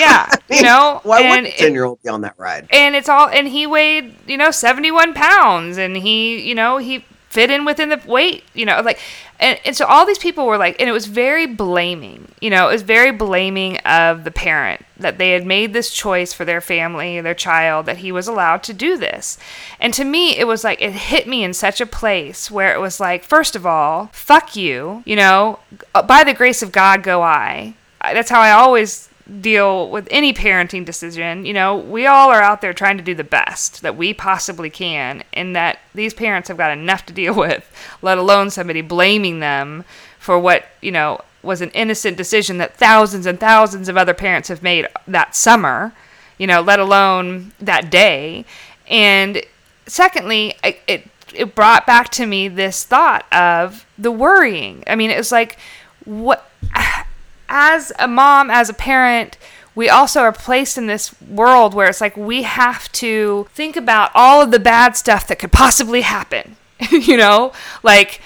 [0.48, 2.68] yeah, you know, Why and would a 10 year old be on that ride?
[2.70, 7.04] and it's all and he weighed you know 71 pounds and he you know he
[7.36, 8.98] fit in within the weight you know like
[9.38, 12.68] and, and so all these people were like and it was very blaming you know
[12.68, 16.62] it was very blaming of the parent that they had made this choice for their
[16.62, 19.36] family their child that he was allowed to do this.
[19.78, 22.80] And to me it was like it hit me in such a place where it
[22.80, 25.58] was like first of all fuck you you know
[26.08, 27.74] by the grace of god go i.
[28.00, 29.05] I- that's how i always
[29.40, 33.14] deal with any parenting decision, you know, we all are out there trying to do
[33.14, 37.34] the best that we possibly can, and that these parents have got enough to deal
[37.38, 37.70] with,
[38.02, 39.84] let alone somebody blaming them
[40.18, 44.48] for what, you know, was an innocent decision that thousands and thousands of other parents
[44.48, 45.92] have made that summer,
[46.38, 48.44] you know, let alone that day.
[48.88, 49.42] And
[49.86, 54.82] secondly, it it brought back to me this thought of the worrying.
[54.86, 55.58] I mean, it was like
[56.04, 56.50] what
[57.48, 59.38] as a mom, as a parent,
[59.74, 64.10] we also are placed in this world where it's like we have to think about
[64.14, 66.56] all of the bad stuff that could possibly happen.
[66.90, 68.20] you know, like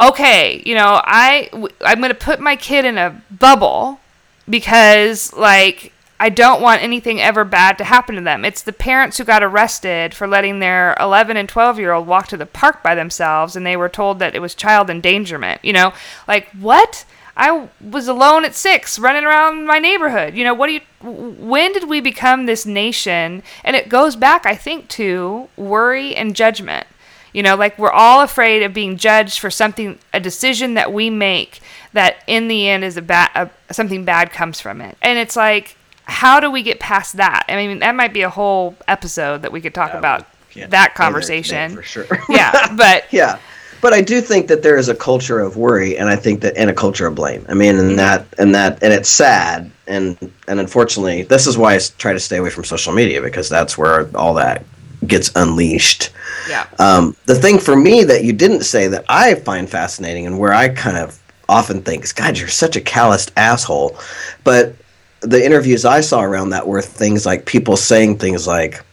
[0.00, 1.48] okay, you know, I
[1.80, 4.00] I'm going to put my kid in a bubble
[4.48, 8.44] because like I don't want anything ever bad to happen to them.
[8.44, 12.28] It's the parents who got arrested for letting their 11 and 12 year old walk
[12.28, 15.64] to the park by themselves and they were told that it was child endangerment.
[15.64, 15.92] You know,
[16.26, 17.04] like what?
[17.38, 20.34] I was alone at 6 running around my neighborhood.
[20.34, 23.42] You know, what do you when did we become this nation?
[23.64, 26.86] And it goes back I think to worry and judgment.
[27.32, 31.10] You know, like we're all afraid of being judged for something, a decision that we
[31.10, 31.60] make
[31.92, 34.96] that in the end is a bad, something bad comes from it.
[35.02, 37.44] And it's like, how do we get past that?
[37.48, 40.94] I mean, that might be a whole episode that we could talk about Can't that
[40.94, 41.76] conversation.
[41.76, 42.06] For sure.
[42.28, 43.38] yeah, but yeah.
[43.80, 46.56] But I do think that there is a culture of worry, and I think that
[46.56, 47.46] and a culture of blame.
[47.48, 50.16] I mean, and that and that and it's sad, and
[50.48, 53.78] and unfortunately, this is why I try to stay away from social media because that's
[53.78, 54.64] where all that
[55.06, 56.10] gets unleashed.
[56.48, 60.38] yeah, Um, the thing for me that you didn't say that I find fascinating and
[60.38, 61.18] where I kind of
[61.48, 63.96] often think is, God, you're such a calloused asshole.
[64.44, 64.74] But
[65.20, 68.84] the interviews I saw around that were things like people saying things like,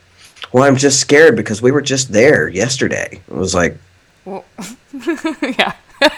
[0.52, 3.20] well, I'm just scared because we were just there yesterday.
[3.28, 3.78] It was like,
[4.26, 4.44] well,
[5.42, 5.74] yeah,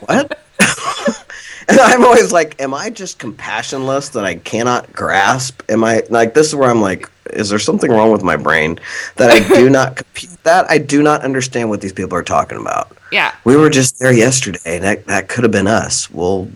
[0.00, 0.38] what?
[1.68, 5.62] and I'm always like, am I just compassionless that I cannot grasp?
[5.68, 8.78] Am I like this is where I'm like, is there something wrong with my brain
[9.16, 12.58] that I do not compute that I do not understand what these people are talking
[12.58, 12.96] about?
[13.12, 13.34] yeah.
[13.44, 16.10] We were just there yesterday, and that that could have been us.
[16.10, 16.48] Well,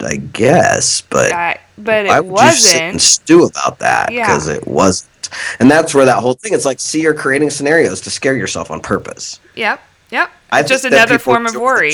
[0.00, 3.02] I guess, but I, but it would you sit and wasn't.
[3.02, 4.12] stew about that?
[4.12, 4.26] Yeah.
[4.26, 5.10] Because it wasn't.
[5.60, 6.54] And that's where that whole thing.
[6.54, 9.40] It's like, see, you're creating scenarios to scare yourself on purpose.
[9.56, 9.80] Yep,
[10.10, 10.30] yep.
[10.50, 11.92] I It's just another form of worry.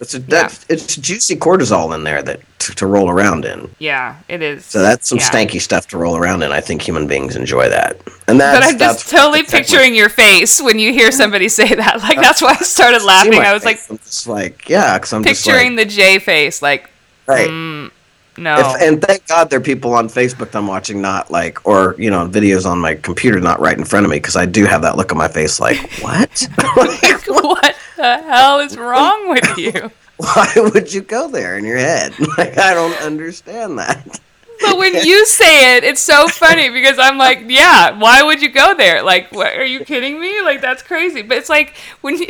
[0.00, 3.72] It's a that, it's juicy cortisol in there that to, to roll around in.
[3.78, 4.64] Yeah, it is.
[4.64, 5.30] So that's some yeah.
[5.30, 6.50] stanky stuff to roll around in.
[6.50, 8.00] I think human beings enjoy that.
[8.26, 12.00] And that's But I'm just totally picturing your face when you hear somebody say that.
[12.00, 13.34] Like that's why I started laughing.
[13.34, 13.80] I was like.
[13.88, 16.62] I'm just like, yeah, because I'm just like, picturing the Jay face.
[16.62, 16.90] Like
[17.26, 17.48] right.
[17.48, 17.90] Mm.
[18.36, 18.58] No.
[18.58, 21.94] If, and thank God there are people on Facebook that I'm watching, not like, or
[21.98, 24.64] you know, videos on my computer, not right in front of me, because I do
[24.64, 26.48] have that look on my face, like, what?
[26.76, 29.90] Like, what the hell is wrong with you?
[30.16, 32.12] Why would you go there in your head?
[32.38, 34.20] Like, I don't understand that.
[34.60, 38.50] but when you say it, it's so funny because I'm like, yeah, why would you
[38.50, 39.02] go there?
[39.02, 40.40] Like, what, are you kidding me?
[40.42, 41.22] Like, that's crazy.
[41.22, 42.26] But it's like when you,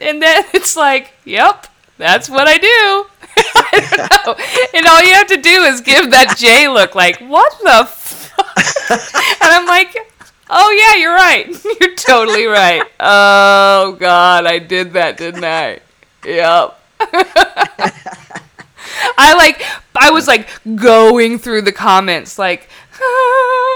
[0.00, 1.66] and then it's like, yep,
[1.98, 3.06] that's what I do.
[3.36, 7.88] I and all you have to do is give that Jay look like, what the
[8.90, 9.96] and I'm like,
[10.50, 11.46] oh yeah, you're right.
[11.80, 12.82] You're totally right.
[13.00, 15.80] Oh god, I did that, didn't I?
[16.24, 16.80] Yep.
[19.18, 19.62] I like
[19.96, 22.68] I was like going through the comments like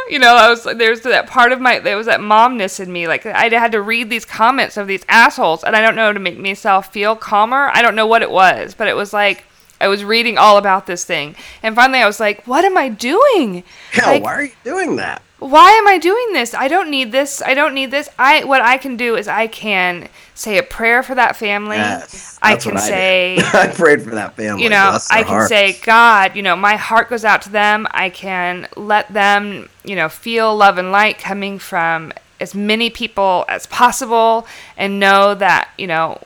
[0.09, 2.93] you know, I was like, there's that part of my there was that momness in
[2.93, 6.13] me like I had to read these comments of these assholes and I don't know
[6.13, 7.71] to make myself feel calmer.
[7.73, 9.45] I don't know what it was, but it was like
[9.81, 12.89] I was reading all about this thing and finally I was like, what am I
[12.89, 13.65] doing?
[13.97, 15.23] Yeah, like, why are you doing that?
[15.39, 16.53] Why am I doing this?
[16.53, 17.41] I don't need this.
[17.43, 18.09] I don't need this.
[18.19, 21.77] I what I can do is I can say a prayer for that family.
[21.77, 23.39] Yes, I can I say.
[23.53, 24.65] I prayed for that family.
[24.65, 25.49] you know, I can hearts.
[25.49, 27.87] say, God, you know, my heart goes out to them.
[27.93, 33.45] I can let them, you know, feel love and light coming from as many people
[33.49, 36.21] as possible and know that, you know,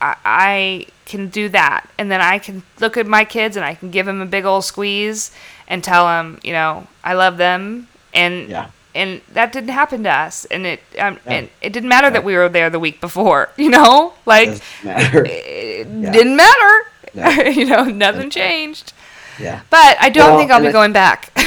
[0.00, 1.88] I, I can do that.
[1.96, 4.44] And then I can look at my kids and I can give them a big
[4.44, 5.30] old squeeze
[5.68, 7.88] and tell them, you know, I love them.
[8.14, 8.66] And Yeah.
[8.94, 10.44] and that didn't happen to us.
[10.50, 11.32] And it um, Yeah.
[11.32, 14.14] and it didn't matter that we were there the week before, you know?
[14.26, 15.24] Like Doesn't matter.
[15.28, 16.12] it Yeah.
[16.12, 16.86] didn't matter.
[17.14, 17.28] No.
[17.58, 18.92] you know, nothing changed.
[19.38, 19.60] yeah.
[19.70, 21.30] But I don't Well, think I'll be I- going back.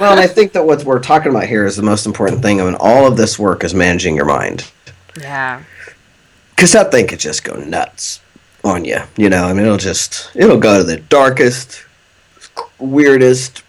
[0.00, 2.60] Well, and I think that what we're talking about here is the most important thing.
[2.60, 4.70] I mean, all of this work is managing your mind.
[5.20, 5.62] yeah.
[6.50, 8.20] Because that thing could just go nuts
[8.64, 8.98] on you.
[9.16, 11.84] You know, I mean, it'll just, it'll go to the darkest,
[12.78, 13.62] weirdest,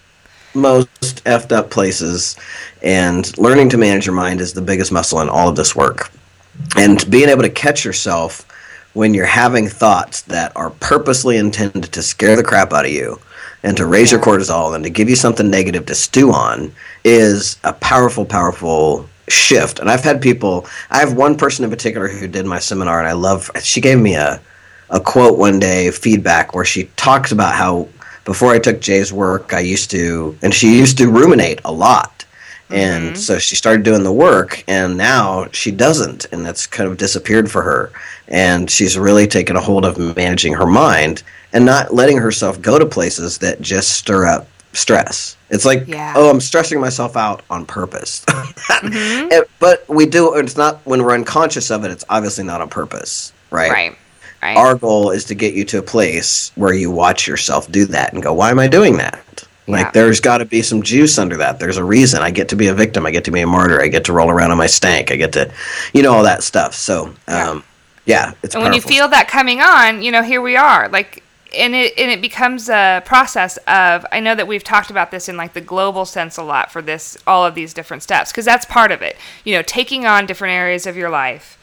[0.53, 2.35] most effed up places.
[2.81, 6.11] And learning to manage your mind is the biggest muscle in all of this work.
[6.75, 8.47] And being able to catch yourself
[8.93, 13.19] when you're having thoughts that are purposely intended to scare the crap out of you
[13.63, 16.71] and to raise your cortisol and to give you something negative to stew on
[17.03, 19.79] is a powerful, powerful shift.
[19.79, 23.07] And I've had people, I have one person in particular who did my seminar, and
[23.07, 24.41] I love, she gave me a,
[24.89, 27.87] a quote one day, feedback, where she talks about how
[28.25, 32.25] before I took Jay's work, I used to, and she used to ruminate a lot.
[32.69, 36.97] And so she started doing the work, and now she doesn't, and that's kind of
[36.97, 37.91] disappeared for her.
[38.29, 41.21] And she's really taken a hold of managing her mind
[41.51, 45.37] and not letting herself go to places that just stir up stress.
[45.51, 46.13] It's like, Yeah.
[46.15, 48.23] oh, I'm stressing myself out on purpose.
[48.73, 49.31] Mhm.
[49.31, 52.69] It- but we do, it's not, when we're unconscious of it, it's obviously not on
[52.69, 53.71] purpose, right?
[53.71, 53.97] Right.
[54.43, 54.57] Right.
[54.57, 58.11] Our goal is to get you to a place where you watch yourself do that
[58.11, 59.47] and go, why am I doing that?
[59.67, 59.91] Like, Yeah.
[59.93, 61.59] there's got to be some juice under that.
[61.59, 62.21] There's a reason.
[62.21, 63.05] I get to be a victim.
[63.05, 63.81] I get to be a martyr.
[63.81, 65.11] I get to roll around on my stank.
[65.11, 65.49] I get to,
[65.93, 66.73] you know, all that stuff.
[66.75, 67.51] So, Yeah.
[67.51, 67.63] um,
[68.05, 70.89] yeah, it's and when you feel that coming on, you know, here we are.
[70.89, 71.23] Like
[71.57, 75.29] and it and it becomes a process of I know that we've talked about this
[75.29, 78.43] in like the global sense a lot for this all of these different steps because
[78.43, 79.15] that's part of it.
[79.45, 81.57] You know, taking on different areas of your life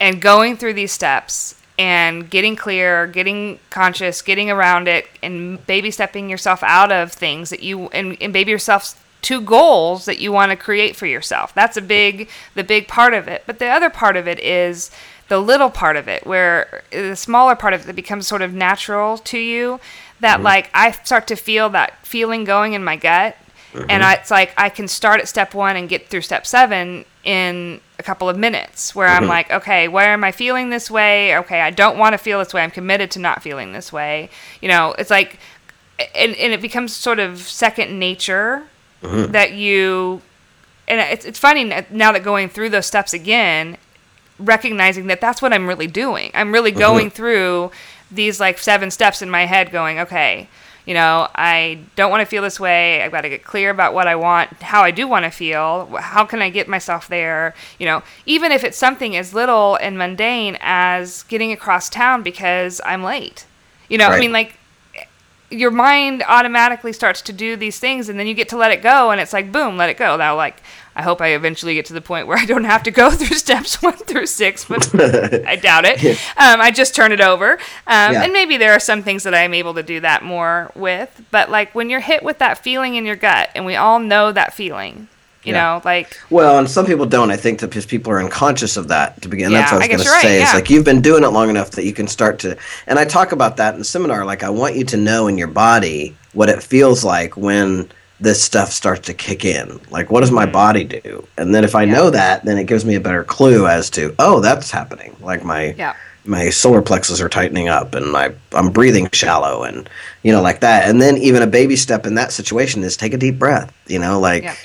[0.00, 5.90] and going through these steps and getting clear, getting conscious, getting around it and baby
[5.90, 10.30] stepping yourself out of things that you and, and baby yourself to goals that you
[10.32, 11.54] want to create for yourself.
[11.54, 13.42] That's a big the big part of it.
[13.46, 14.90] But the other part of it is
[15.28, 18.54] the little part of it where the smaller part of it that becomes sort of
[18.54, 19.80] natural to you
[20.20, 20.44] that mm-hmm.
[20.44, 23.36] like I start to feel that feeling going in my gut
[23.74, 24.02] and mm-hmm.
[24.02, 27.80] I, it's like I can start at step 1 and get through step 7 in
[27.98, 29.30] a couple of minutes where I'm mm-hmm.
[29.30, 31.36] like, okay, why am I feeling this way?
[31.38, 32.62] Okay, I don't want to feel this way.
[32.62, 34.30] I'm committed to not feeling this way.
[34.62, 35.40] You know, it's like,
[36.14, 38.62] and, and it becomes sort of second nature
[39.02, 39.32] mm-hmm.
[39.32, 40.22] that you,
[40.86, 43.76] and it's, it's funny now that going through those steps again,
[44.38, 46.30] recognizing that that's what I'm really doing.
[46.32, 46.78] I'm really mm-hmm.
[46.78, 47.72] going through
[48.08, 50.48] these like seven steps in my head going, okay,
[50.86, 53.02] you know, I don't want to feel this way.
[53.02, 55.86] I've got to get clear about what I want, how I do want to feel.
[55.96, 57.54] How can I get myself there?
[57.80, 62.80] You know, even if it's something as little and mundane as getting across town because
[62.84, 63.46] I'm late.
[63.88, 64.58] You know, I mean, like,
[64.94, 65.04] eh,
[65.50, 68.80] your mind automatically starts to do these things and then you get to let it
[68.80, 70.60] go and it's like boom let it go now like
[70.96, 73.36] i hope i eventually get to the point where i don't have to go through
[73.36, 74.92] steps one through six but
[75.46, 76.04] i doubt it
[76.36, 77.52] um, i just turn it over
[77.86, 78.24] um, Yeah.
[78.24, 81.50] and maybe there are some things that i'm able to do that more with but
[81.50, 84.54] like when you're hit with that feeling in your gut and we all know that
[84.54, 85.06] feeling
[85.44, 85.74] you Yeah.
[85.74, 87.30] know like Well, and some people don't.
[87.30, 89.52] I think that because people are unconscious of that to begin.
[89.52, 90.42] That's what I was going to you're right, say.
[90.42, 92.56] It's like you've been doing it long enough that you can start to.
[92.88, 94.24] And I talk about that in the seminar.
[94.24, 97.88] Like I want you to know in your body what it feels like when
[98.18, 99.78] this stuff starts to kick in.
[99.90, 101.26] Like what does my body do?
[101.36, 101.92] And then if I Mm-hmm.
[101.92, 101.98] Yeah.
[101.98, 105.14] know that, then it gives me a better clue as to oh, that's happening.
[105.20, 105.94] Like my yeah
[106.24, 109.88] my solar plexus are tightening up and my I'm breathing shallow and
[110.22, 110.88] you know like that.
[110.88, 113.72] And then even a baby step in that situation is take a deep breath.
[113.86, 114.56] You know, like Yeah.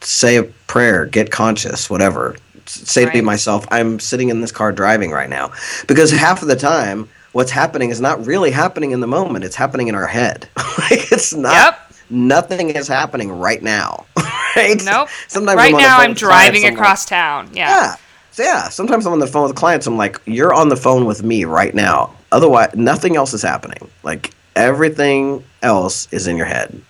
[0.00, 2.36] say a prayer, get conscious, whatever.
[2.66, 5.50] Say to myself, I'm sitting in this car driving right now.
[5.88, 9.44] Because half of the time, what's happening is not really happening in the moment.
[9.44, 10.48] It's happening in our head.
[10.56, 11.52] like it's not.
[11.52, 11.89] Yep.
[12.10, 14.06] Nothing is happening right now.
[14.56, 14.80] right?
[14.84, 15.08] Nope.
[15.28, 17.50] Sometimes right I'm now, I'm driving clients, I'm like, across town.
[17.54, 17.68] Yeah.
[17.68, 17.96] yeah.
[18.32, 19.86] So yeah, sometimes I'm on the phone with clients.
[19.86, 22.14] I'm like, you're on the phone with me right now.
[22.32, 23.90] Otherwise, nothing else is happening.
[24.02, 26.80] Like everything else is in your head.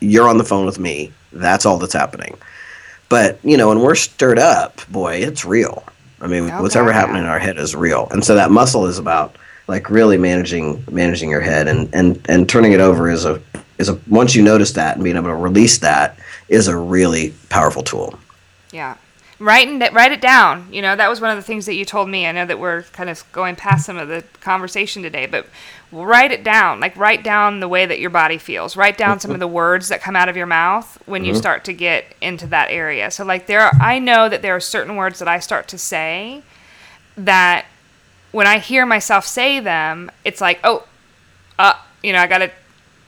[0.00, 1.12] You're on the phone with me.
[1.32, 2.36] That's all that's happening.
[3.08, 5.84] But you know, when we're stirred up, boy, it's real.
[6.20, 8.08] I mean, Oh, what's ever God, happening in our head is real.
[8.10, 9.36] And so that muscle is about
[9.66, 13.40] like really managing managing your head and and and turning it over is a
[13.78, 16.18] is a once you notice that and being able to release that
[16.48, 18.18] is a really powerful tool.
[18.72, 18.96] Yeah.
[19.40, 20.68] Write and write it down.
[20.72, 22.26] You know, that was one of the things that you told me.
[22.26, 25.46] I know that we're kind of going past some of the conversation today, but
[25.90, 26.78] write it down.
[26.78, 28.76] Like write down the way that your body feels.
[28.76, 31.64] Write down some of the words that come out of your mouth when you start
[31.64, 33.10] to get into that area.
[33.10, 35.78] So like there are, I know that there are certain words that I start to
[35.78, 36.42] say
[37.16, 37.66] that
[38.30, 40.84] when I hear myself say them, it's like, "Oh,
[41.58, 42.50] uh, you know, I got to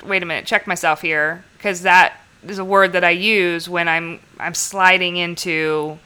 [0.05, 2.14] wait a minute, check myself here because that
[2.47, 5.99] is a word that I use when I'm I'm sliding into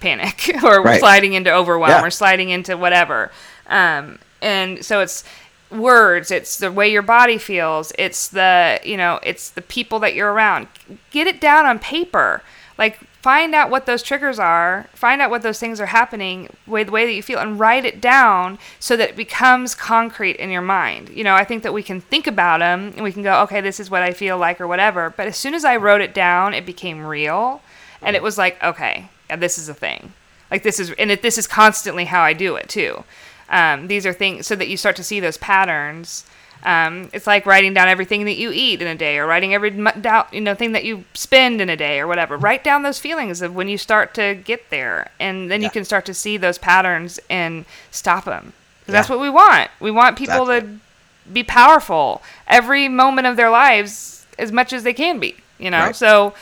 [0.00, 1.00] panic or Right.
[1.00, 2.04] sliding into overwhelm Yeah.
[2.06, 3.30] or sliding into whatever.
[3.68, 5.22] Um, and so it's
[5.70, 10.14] words, it's the way your body feels, it's the you know, it's the people that
[10.14, 10.66] you're around.
[11.10, 12.42] Get it down on paper.
[12.78, 16.84] Like find out what those triggers are, find out what those things are happening, way
[16.84, 20.50] the way that you feel, and write it down so that it becomes concrete in
[20.50, 21.10] your mind.
[21.10, 23.60] You know, I think that we can think about them and we can go, okay,
[23.60, 25.10] this is what I feel like or whatever.
[25.10, 27.60] But as soon as I wrote it down, it became real,
[28.00, 30.14] and it was like, okay, yeah, this is a thing.
[30.50, 33.04] Like this is, and it, this is constantly how I do it too.
[33.50, 36.24] Um, these are things so that you start to see those patterns.
[36.64, 39.70] Um, it's like writing down everything that you eat in a day, or writing every
[39.70, 42.36] you know thing that you spend in a day, or whatever.
[42.36, 45.84] Write down those feelings of when you start to get there, and then you can
[45.84, 48.52] start to see those patterns and stop them.
[48.80, 49.70] Because that's what we want.
[49.80, 50.78] We want people Exactly.
[51.26, 55.36] to be powerful every moment of their lives as much as they can be.
[55.58, 55.96] You know, Right.
[55.96, 56.34] so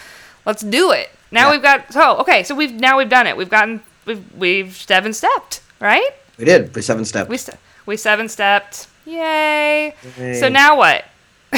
[0.46, 1.10] let's do it.
[1.30, 1.52] Now Yeah.
[1.52, 2.42] we've got so okay.
[2.42, 3.36] So we've now we've done it.
[3.36, 6.10] We've gotten we've we've seven stepped right.
[6.38, 6.74] We did.
[6.74, 7.28] We seven stepped.
[7.28, 8.86] We st- we seven stepped.
[9.08, 9.94] Yay.
[10.38, 11.04] So now what?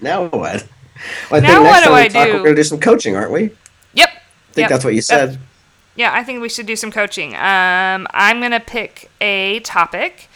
[0.00, 0.66] Now what?
[1.30, 2.32] Well, I Now think next what do time we I talk, do?
[2.32, 3.50] We're going to do some coaching, aren't we?
[3.94, 4.08] Yep.
[4.08, 4.12] I
[4.52, 4.70] think Yep.
[4.70, 5.38] that's what you said.
[5.96, 7.34] Yeah, I think we should do some coaching.
[7.36, 10.28] Um, I'm gonna pick a topic,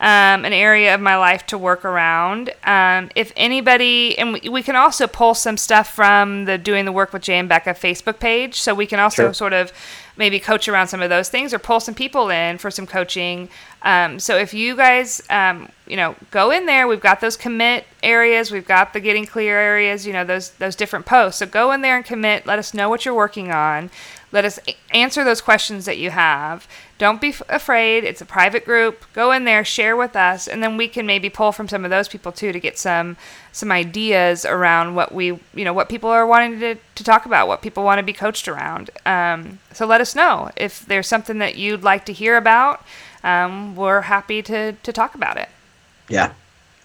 [0.00, 2.50] um, an area of my life to work around.
[2.64, 6.92] Um, if anybody, and we, we can also pull some stuff from the Doing the
[6.92, 9.34] Work with Jay and Becca Facebook page, so we can also Sure.
[9.34, 9.70] sort of
[10.16, 13.48] maybe coach around some of those things or pull some people in for some coaching.
[13.82, 17.86] Um, so if you guys, um, you know, go in there, we've got those commit
[18.02, 21.38] areas, we've got the getting clear areas, you know, those those different posts.
[21.38, 22.46] So go in there and commit.
[22.46, 23.90] Let us know what you're working on.
[24.32, 24.58] Let us
[24.92, 26.66] answer those questions that you have.
[26.96, 28.02] Don't be f- afraid.
[28.04, 29.04] It's a private group.
[29.12, 31.90] Go in there, share with us, and then we can maybe pull from some of
[31.90, 33.16] those people too to get some
[33.52, 37.46] some ideas around what we, you know, what people are wanting to, to talk about,
[37.46, 38.90] what people want to be coached around.
[39.04, 42.82] Um, so let us know if there's something that you'd like to hear about.
[43.22, 45.48] Um, we're happy to to talk about it.
[46.08, 46.32] Yeah,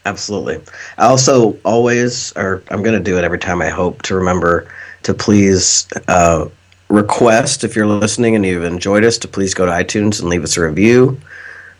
[0.05, 0.59] absolutely.
[0.97, 4.69] I also always, or I'm going to do it every time I hope to remember
[5.03, 6.47] to please uh,
[6.89, 10.43] request if you're listening and you've enjoyed us to please go to iTunes and leave
[10.43, 11.19] us a review.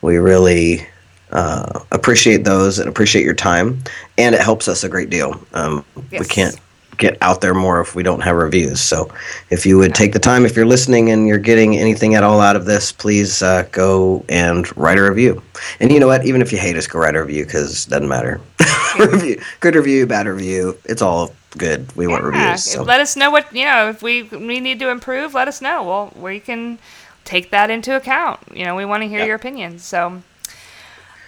[0.02, 0.88] We really
[1.32, 3.84] uh, appreciate those and appreciate your time,
[4.18, 5.40] and it helps us a great deal.
[5.54, 6.60] Um, We can't
[6.98, 8.82] get out there more if we don't have reviews.
[8.82, 9.12] So,
[9.50, 12.42] if you would take the time, if you're listening and you're getting anything at all
[12.42, 15.42] out of this, please uh, go and write a review.
[15.80, 16.26] And you know what?
[16.26, 18.42] Even if you hate us, go write a review because it doesn't matter.
[19.00, 21.96] review, good review, bad review, it's all good.
[21.96, 22.64] We want Yeah, reviews.
[22.64, 22.84] So.
[22.84, 23.90] Let us know what you know.
[23.90, 25.84] If we we need to improve, let us know.
[25.84, 26.80] Well, we can
[27.26, 28.40] take that into account.
[28.54, 29.28] You know, we want to hear Yep.
[29.28, 29.84] your opinions.
[29.84, 30.22] So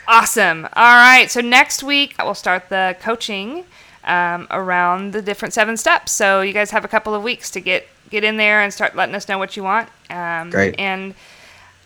[0.08, 0.66] awesome.
[0.74, 1.30] All right.
[1.30, 3.66] So next week we'll start the coaching
[4.06, 6.12] um, around the different seven steps.
[6.12, 8.96] So you guys have a couple of weeks to get get in there and start
[8.96, 9.88] letting us know what you want.
[10.10, 10.80] Um, Great.
[10.80, 11.14] And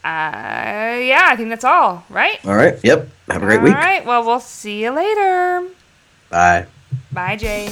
[0.05, 2.05] uh, yeah, I think that's all.
[2.09, 2.43] Right.
[2.45, 2.77] all right.
[2.83, 3.09] Yep.
[3.29, 3.73] Have a great week.
[3.73, 4.05] All right.
[4.05, 5.67] Well, we'll see you later.
[6.29, 6.65] Bye.
[7.11, 7.69] Bye, Jay.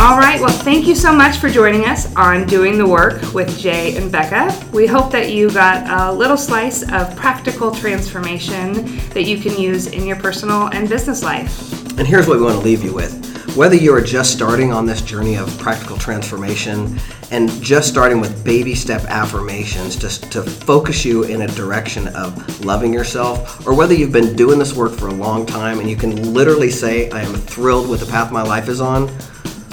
[0.00, 3.58] All right, well, thank you so much for joining us on Doing the Work with
[3.58, 4.56] Jay and Becca.
[4.72, 8.74] We hope that you got a little slice of practical transformation
[9.08, 11.98] that you can use in your personal and business life.
[11.98, 14.86] And here's what we want to leave you with Whether you are just starting on
[14.86, 16.96] this journey of practical transformation
[17.32, 22.64] and just starting with baby step affirmations just to focus you in a direction of
[22.64, 25.96] loving yourself, or whether you've been doing this work for a long time and you
[25.96, 29.10] can literally say, I am thrilled with the path my life is on,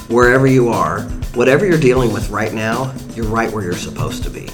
[0.08, 1.02] wherever you are,
[1.34, 4.46] whatever you're dealing with right now, you're right where you're supposed to be.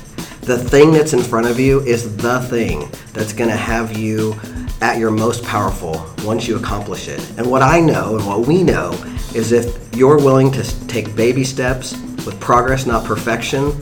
[0.41, 4.35] The thing that's in front of you is the thing that's going to have you
[4.81, 7.19] at your most powerful once you accomplish it.
[7.37, 8.91] And what I know and what we know
[9.35, 11.93] is if you're willing to take baby steps
[12.25, 13.79] with progress, not perfection,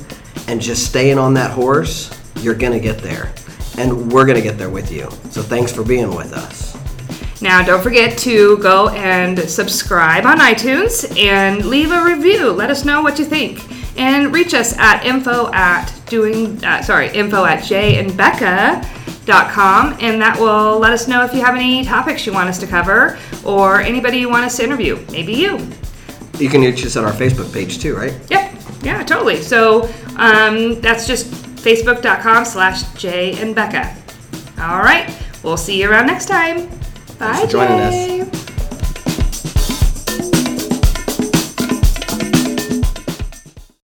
[0.47, 2.11] and just staying on that horse,
[2.41, 3.33] you're going to get there.
[3.77, 5.09] And we're going to get there with you.
[5.31, 6.68] So thanks for being with us.
[7.41, 12.51] Now, don't forget to go and subscribe on iTunes and leave a review.
[12.51, 13.63] Let us know what you think.
[13.97, 19.97] And reach us at info at doing, uh, sorry, info at jayandbecca.com.
[20.01, 22.67] And that will let us know if you have any topics you want us to
[22.67, 24.99] cover or anybody you want us to interview.
[25.11, 25.65] Maybe you.
[26.39, 28.13] You can reach us on our Facebook page too, right?
[28.29, 28.53] Yep.
[28.83, 29.41] Yeah, totally.
[29.41, 29.83] So
[30.17, 33.95] um, that's just facebook.com slash Jay and Becca.
[34.59, 35.09] All right.
[35.43, 36.69] We'll see you around next time.
[37.19, 37.93] Bye, for joining us.
[37.93, 38.38] Jay.